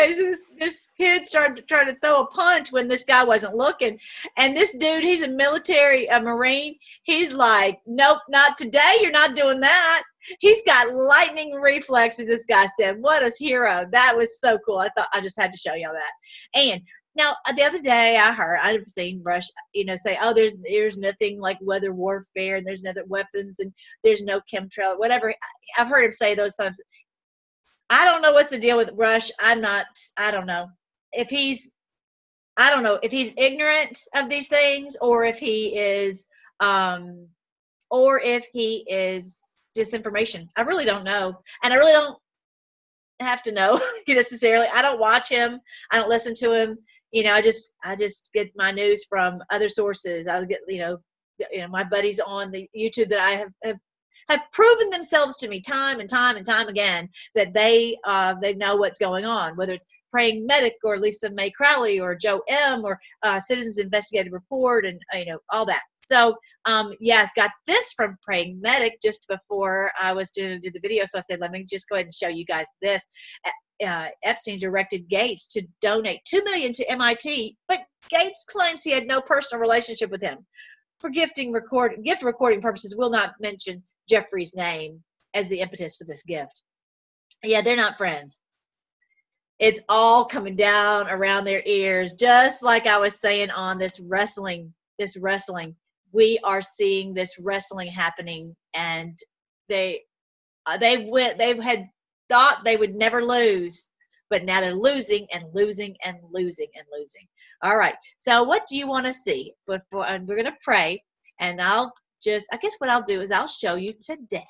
This, 0.09 0.43
this 0.59 0.89
kid 0.97 1.27
started 1.27 1.57
to 1.57 1.63
try 1.63 1.85
to 1.85 1.97
throw 2.03 2.23
a 2.23 2.27
punch 2.27 2.73
when 2.73 2.89
this 2.89 3.05
guy 3.05 3.25
wasn't 3.25 3.55
looking. 3.55 3.99
And 4.37 4.57
this 4.57 4.73
dude, 4.73 5.05
he's 5.05 5.23
a 5.23 5.29
military, 5.29 6.07
a 6.07 6.21
Marine. 6.21 6.77
He's 7.03 7.35
like, 7.35 7.81
nope, 7.87 8.21
not 8.29 8.59
today. 8.59 8.99
You're 9.01 9.11
not 9.11 9.35
doing 9.35 9.61
that. 9.61 10.03
He's 10.39 10.63
got 10.65 10.95
lightning 10.95 11.53
reflexes. 11.55 12.27
This 12.27 12.47
guy 12.47 12.67
said, 12.81 13.01
"What 13.01 13.23
a 13.23 13.31
hero!" 13.39 13.87
That 13.93 14.17
was 14.17 14.41
so 14.41 14.59
cool. 14.65 14.79
I 14.79 14.89
thought 14.97 15.09
I 15.13 15.21
just 15.21 15.39
had 15.39 15.53
to 15.53 15.59
show 15.59 15.75
y'all 15.75 15.93
that. 15.93 16.59
And 16.59 16.81
now 17.17 17.37
uh, 17.49 17.53
the 17.53 17.63
other 17.63 17.81
day 17.81 18.17
I 18.17 18.33
heard 18.33 18.59
I've 18.63 18.85
seen 18.85 19.23
Rush, 19.23 19.49
you 19.73 19.85
know, 19.85 19.97
say, 19.97 20.19
"Oh, 20.21 20.33
there's 20.33 20.57
there's 20.63 20.97
nothing 20.97 21.41
like 21.41 21.59
weather 21.61 21.93
warfare, 21.93 22.57
and 22.57 22.67
there's 22.67 22.83
no 22.83 22.93
weapons, 23.07 23.61
and 23.61 23.73
there's 24.03 24.23
no 24.23 24.41
chemtrail, 24.53 24.99
whatever." 24.99 25.35
I've 25.79 25.89
heard 25.89 26.05
him 26.05 26.13
say 26.13 26.35
those 26.35 26.55
times. 26.55 26.81
I 27.91 28.05
don't 28.05 28.23
know 28.23 28.33
what's 28.33 28.51
the 28.51 28.59
deal 28.59 28.77
with 28.77 28.93
Rush. 28.95 29.31
I'm 29.41 29.61
not. 29.61 29.87
I 30.17 30.31
don't 30.31 30.47
know 30.47 30.69
if 31.13 31.29
he's. 31.29 31.75
I 32.57 32.71
don't 32.71 32.83
know 32.83 32.99
if 33.03 33.11
he's 33.11 33.35
ignorant 33.37 33.99
of 34.17 34.29
these 34.29 34.47
things 34.47 34.97
or 35.01 35.25
if 35.25 35.39
he 35.39 35.77
is, 35.77 36.27
um, 36.61 37.27
or 37.91 38.21
if 38.21 38.47
he 38.53 38.85
is 38.89 39.43
disinformation. 39.77 40.49
I 40.57 40.63
really 40.63 40.85
don't 40.85 41.05
know, 41.05 41.35
and 41.63 41.73
I 41.73 41.77
really 41.77 41.93
don't 41.93 42.19
have 43.21 43.43
to 43.43 43.53
know 43.53 43.81
necessarily. 44.09 44.67
I 44.75 44.83
don't 44.83 45.01
watch 45.01 45.29
him. 45.29 45.61
I 45.91 45.99
don't 45.99 46.09
listen 46.09 46.35
to 46.35 46.53
him. 46.53 46.79
You 47.13 47.25
know, 47.25 47.35
I 47.35 47.43
just 47.43 47.75
I 47.85 47.97
just 47.97 48.31
get 48.33 48.51
my 48.57 48.71
news 48.71 49.05
from 49.09 49.43
other 49.51 49.69
sources. 49.69 50.27
I 50.27 50.45
get 50.45 50.61
you 50.69 50.79
know, 50.79 50.99
you 51.51 51.61
know 51.61 51.69
my 51.69 51.85
buddies 51.85 52.21
on 52.21 52.51
the 52.51 52.69
YouTube 52.77 53.11
that 53.11 53.21
I 53.21 53.31
have, 53.33 53.49
have 53.63 53.77
have 54.29 54.43
proven 54.53 54.91
themselves 54.91 55.37
to 55.39 55.49
me 55.49 55.61
time 55.61 56.01
and 56.01 56.09
time 56.09 56.37
and 56.37 56.47
time 56.47 56.69
again 56.69 57.09
that 57.35 57.53
they 57.55 57.97
uh, 58.05 58.35
they 58.41 58.55
know 58.55 58.77
what's 58.77 58.99
going 58.99 59.25
on, 59.25 59.57
whether 59.57 59.75
it's 59.75 59.85
Praying 60.15 60.47
Medic 60.47 60.77
or 60.85 60.99
Lisa 60.99 61.31
Mei 61.33 61.51
Crowley 61.51 61.99
or 61.99 62.15
Joe 62.15 62.41
M 62.49 62.85
or 62.85 63.01
uh, 63.25 63.41
Citizens 63.41 63.79
Investigative 63.79 64.33
Report 64.33 64.87
and 64.87 65.01
uh, 65.13 65.19
you 65.19 65.27
know 65.27 65.39
all 65.51 65.67
that. 65.67 65.83
So 66.07 66.37
um, 66.67 66.95
yes, 67.01 67.31
got 67.35 67.51
this 67.67 67.93
from 67.95 68.17
Praying 68.23 68.61
Medic 68.61 69.01
just 69.03 69.27
before 69.29 69.91
I 70.01 70.13
was 70.13 70.31
doing 70.31 70.61
do 70.61 70.71
the 70.71 70.81
video. 70.81 71.05
So 71.05 71.19
I 71.19 71.23
said, 71.23 71.41
let 71.41 71.51
me 71.51 71.65
just 71.65 71.89
go 71.89 71.97
ahead 71.97 72.07
and 72.07 72.15
show 72.15 72.29
you 72.29 72.45
guys 72.45 72.67
this. 72.81 73.05
Uh, 73.85 74.07
Epstein 74.23 74.61
directed 74.61 75.09
Gates 75.09 75.49
to 75.49 75.67
donate 75.81 76.21
two 76.25 76.43
million 76.45 76.73
to 76.75 76.89
MIT, 76.91 77.57
but 77.69 77.81
Gates 78.09 78.45
claims 78.49 78.85
he 78.85 78.93
had 78.93 79.09
no 79.09 79.21
personal 79.21 79.61
relationship 79.61 80.11
with 80.11 80.23
him. 80.23 80.47
For 81.01 81.11
gifting 81.11 81.51
record 81.51 82.05
gift 82.05 82.23
recording 82.23 82.61
purposes, 82.61 82.95
will 82.97 83.11
not 83.11 83.35
mention 83.41 83.83
Jeffrey's 84.09 84.55
name 84.55 85.03
as 85.35 85.49
the 85.49 85.61
impetus 85.61 85.97
for 85.97 86.05
this 86.05 86.23
gift. 86.23 86.63
Yeah, 87.43 87.61
they're 87.61 87.77
not 87.77 87.99
friends. 87.99 88.41
It's 89.59 89.81
all 89.89 90.25
coming 90.25 90.57
down 90.57 91.09
around 91.09 91.45
their 91.45 91.63
ears, 91.65 92.15
just 92.15 92.63
like 92.63 92.87
I 92.87 92.99
was 92.99 93.21
saying 93.21 93.51
on 93.51 93.79
this 93.79 94.01
wrestling, 94.01 94.75
this 94.99 95.17
wrestling 95.17 95.77
we 96.15 96.39
are 96.45 96.63
seeing 96.63 97.13
this 97.13 97.39
wrestling 97.41 97.91
happening 97.91 98.55
and 98.73 99.19
they 99.69 100.01
uh, 100.67 100.79
they 100.79 101.09
went 101.11 101.39
they 101.39 101.61
had 101.61 101.87
thought 102.31 102.63
they 102.65 102.77
would 102.77 102.95
never 102.95 103.23
lose 103.23 103.91
but 104.31 104.45
now 104.45 104.61
they're 104.61 104.75
losing 104.75 105.27
and 105.35 105.45
losing 105.53 105.95
and 106.05 106.17
losing 106.33 106.69
and 106.77 106.87
losing 106.97 107.27
all 107.63 107.77
right 107.77 107.97
so 108.19 108.45
what 108.45 108.63
do 108.69 108.77
you 108.77 108.87
want 108.87 109.05
to 109.05 109.13
see 109.13 109.53
before 109.67 110.07
and 110.07 110.27
we're 110.27 110.37
going 110.37 110.47
to 110.47 110.57
pray 110.63 111.03
and 111.41 111.61
i'll 111.61 111.93
just 112.25 112.47
i 112.53 112.57
guess 112.57 112.77
what 112.79 112.91
i'll 112.91 113.03
do 113.03 113.21
is 113.21 113.31
i'll 113.31 113.47
show 113.47 113.75
you 113.75 113.93
today 114.01 114.43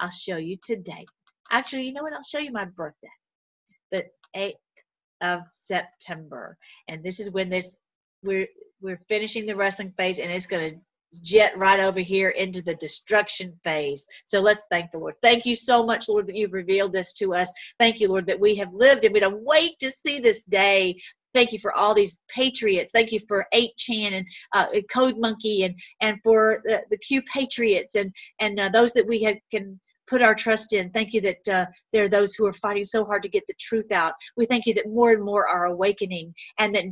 i'll 0.00 0.10
show 0.10 0.36
you 0.36 0.56
today 0.64 1.04
actually 1.52 1.86
you 1.86 1.92
know 1.92 2.02
what 2.02 2.12
i'll 2.12 2.22
show 2.22 2.38
you 2.38 2.52
my 2.52 2.64
birthday 2.64 3.08
the 3.92 4.04
8th 4.34 4.52
of 5.22 5.40
september 5.52 6.56
and 6.88 7.04
this 7.04 7.20
is 7.20 7.30
when 7.30 7.48
this 7.48 7.78
we're 8.22 8.48
we're 8.80 9.00
finishing 9.08 9.46
the 9.46 9.56
wrestling 9.56 9.92
phase 9.96 10.18
and 10.18 10.30
it's 10.30 10.46
going 10.46 10.70
to 10.70 10.80
jet 11.22 11.56
right 11.56 11.80
over 11.80 12.00
here 12.00 12.30
into 12.30 12.62
the 12.62 12.74
destruction 12.74 13.58
phase. 13.64 14.06
So 14.24 14.40
let's 14.40 14.64
thank 14.70 14.90
the 14.90 14.98
Lord. 14.98 15.14
Thank 15.22 15.46
you 15.46 15.54
so 15.54 15.84
much, 15.84 16.08
Lord, 16.08 16.26
that 16.26 16.36
you've 16.36 16.52
revealed 16.52 16.92
this 16.92 17.12
to 17.14 17.34
us. 17.34 17.50
Thank 17.78 18.00
you, 18.00 18.08
Lord, 18.08 18.26
that 18.26 18.40
we 18.40 18.54
have 18.56 18.72
lived 18.74 19.04
and 19.04 19.14
we 19.14 19.20
don't 19.20 19.42
wait 19.42 19.78
to 19.80 19.90
see 19.90 20.20
this 20.20 20.42
day. 20.42 21.00
Thank 21.36 21.52
you 21.52 21.58
for 21.58 21.74
all 21.74 21.92
these 21.92 22.18
patriots. 22.28 22.92
Thank 22.94 23.12
you 23.12 23.20
for 23.28 23.46
8chan 23.52 24.12
and 24.12 24.26
uh, 24.54 24.68
Code 24.90 25.18
Monkey 25.18 25.64
and, 25.64 25.74
and 26.00 26.16
for 26.24 26.62
the, 26.64 26.82
the 26.90 26.96
Q 26.96 27.20
Patriots 27.30 27.94
and, 27.94 28.10
and 28.40 28.58
uh, 28.58 28.70
those 28.70 28.94
that 28.94 29.06
we 29.06 29.22
have, 29.24 29.36
can 29.50 29.78
put 30.06 30.22
our 30.22 30.34
trust 30.34 30.72
in. 30.72 30.88
Thank 30.92 31.12
you 31.12 31.20
that 31.20 31.48
uh, 31.52 31.66
there 31.92 32.04
are 32.04 32.08
those 32.08 32.34
who 32.34 32.46
are 32.46 32.54
fighting 32.54 32.84
so 32.84 33.04
hard 33.04 33.22
to 33.22 33.28
get 33.28 33.46
the 33.46 33.54
truth 33.60 33.92
out. 33.92 34.14
We 34.38 34.46
thank 34.46 34.64
you 34.64 34.72
that 34.74 34.88
more 34.88 35.12
and 35.12 35.22
more 35.22 35.46
are 35.46 35.66
awakening 35.66 36.32
and 36.58 36.74
that 36.74 36.86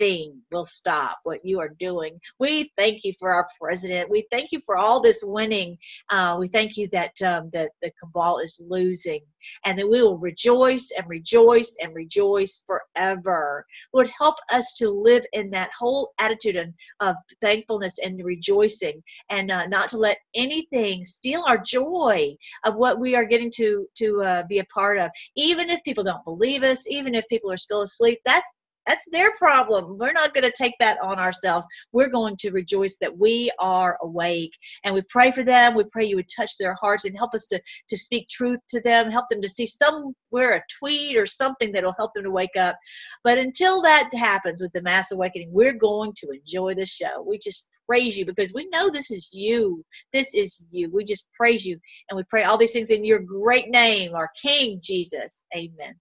nothing 0.00 0.40
will 0.50 0.64
stop 0.64 1.18
what 1.24 1.44
you 1.44 1.60
are 1.60 1.74
doing. 1.78 2.18
We 2.38 2.70
thank 2.76 3.04
you 3.04 3.12
for 3.18 3.32
our 3.32 3.48
president. 3.60 4.10
We 4.10 4.26
thank 4.30 4.52
you 4.52 4.60
for 4.66 4.76
all 4.76 5.00
this 5.00 5.22
winning. 5.24 5.78
Uh, 6.10 6.36
we 6.38 6.48
thank 6.48 6.76
you 6.76 6.88
that 6.92 7.20
um, 7.22 7.50
that 7.52 7.70
the 7.82 7.92
cabal 8.00 8.38
is 8.38 8.60
losing, 8.66 9.20
and 9.64 9.78
that 9.78 9.88
we 9.88 10.02
will 10.02 10.18
rejoice 10.18 10.90
and 10.96 11.08
rejoice 11.08 11.76
and 11.82 11.94
rejoice 11.94 12.64
forever. 12.66 13.66
Lord, 13.92 14.10
help 14.18 14.36
us 14.52 14.74
to 14.78 14.90
live 14.90 15.24
in 15.32 15.50
that 15.50 15.70
whole 15.78 16.12
attitude 16.18 16.56
of, 16.56 16.68
of 17.00 17.16
thankfulness 17.40 17.98
and 17.98 18.22
rejoicing, 18.24 19.02
and 19.30 19.50
uh, 19.50 19.66
not 19.66 19.88
to 19.90 19.98
let 19.98 20.18
anything 20.34 21.04
steal 21.04 21.44
our 21.46 21.58
joy 21.58 22.34
of 22.64 22.76
what 22.76 23.00
we 23.00 23.14
are 23.14 23.24
getting 23.24 23.50
to 23.56 23.86
to 23.96 24.22
uh, 24.22 24.42
be 24.48 24.58
a 24.58 24.64
part 24.66 24.98
of. 24.98 25.10
Even 25.36 25.70
if 25.70 25.82
people 25.84 26.04
don't 26.04 26.24
believe 26.24 26.62
us, 26.62 26.86
even 26.88 27.14
if 27.14 27.28
people 27.28 27.52
are 27.52 27.56
still 27.56 27.82
asleep, 27.82 28.18
that's 28.24 28.50
that's 28.90 29.06
their 29.12 29.32
problem. 29.36 29.98
We're 29.98 30.12
not 30.12 30.34
going 30.34 30.44
to 30.44 30.52
take 30.56 30.74
that 30.80 30.98
on 31.00 31.20
ourselves. 31.20 31.64
We're 31.92 32.08
going 32.08 32.34
to 32.40 32.50
rejoice 32.50 32.96
that 33.00 33.16
we 33.16 33.48
are 33.60 33.96
awake. 34.02 34.56
And 34.82 34.92
we 34.94 35.02
pray 35.02 35.30
for 35.30 35.44
them. 35.44 35.76
We 35.76 35.84
pray 35.84 36.06
you 36.06 36.16
would 36.16 36.28
touch 36.34 36.58
their 36.58 36.74
hearts 36.80 37.04
and 37.04 37.16
help 37.16 37.32
us 37.32 37.46
to, 37.46 37.60
to 37.88 37.96
speak 37.96 38.28
truth 38.28 38.58
to 38.70 38.80
them, 38.80 39.08
help 39.08 39.26
them 39.30 39.42
to 39.42 39.48
see 39.48 39.66
somewhere 39.66 40.56
a 40.56 40.62
tweet 40.80 41.16
or 41.16 41.24
something 41.24 41.70
that'll 41.70 41.94
help 41.98 42.14
them 42.14 42.24
to 42.24 42.32
wake 42.32 42.56
up. 42.58 42.76
But 43.22 43.38
until 43.38 43.80
that 43.82 44.10
happens 44.12 44.60
with 44.60 44.72
the 44.72 44.82
mass 44.82 45.12
awakening, 45.12 45.50
we're 45.52 45.78
going 45.78 46.12
to 46.16 46.30
enjoy 46.30 46.74
the 46.74 46.86
show. 46.86 47.24
We 47.24 47.38
just 47.38 47.68
praise 47.88 48.18
you 48.18 48.26
because 48.26 48.52
we 48.54 48.68
know 48.72 48.90
this 48.90 49.12
is 49.12 49.28
you. 49.32 49.84
This 50.12 50.34
is 50.34 50.66
you. 50.72 50.90
We 50.90 51.04
just 51.04 51.28
praise 51.34 51.64
you 51.64 51.78
and 52.08 52.16
we 52.16 52.24
pray 52.24 52.42
all 52.42 52.58
these 52.58 52.72
things 52.72 52.90
in 52.90 53.04
your 53.04 53.20
great 53.20 53.68
name, 53.68 54.16
our 54.16 54.30
King 54.42 54.80
Jesus. 54.82 55.44
Amen. 55.54 55.94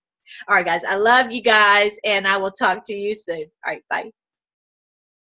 All 0.47 0.55
right, 0.55 0.65
guys. 0.65 0.83
I 0.83 0.95
love 0.95 1.31
you 1.31 1.41
guys, 1.41 1.97
and 2.03 2.27
I 2.27 2.37
will 2.37 2.51
talk 2.51 2.83
to 2.85 2.93
you 2.93 3.15
soon. 3.15 3.45
All 3.65 3.73
right, 3.73 3.81
bye. 3.89 4.11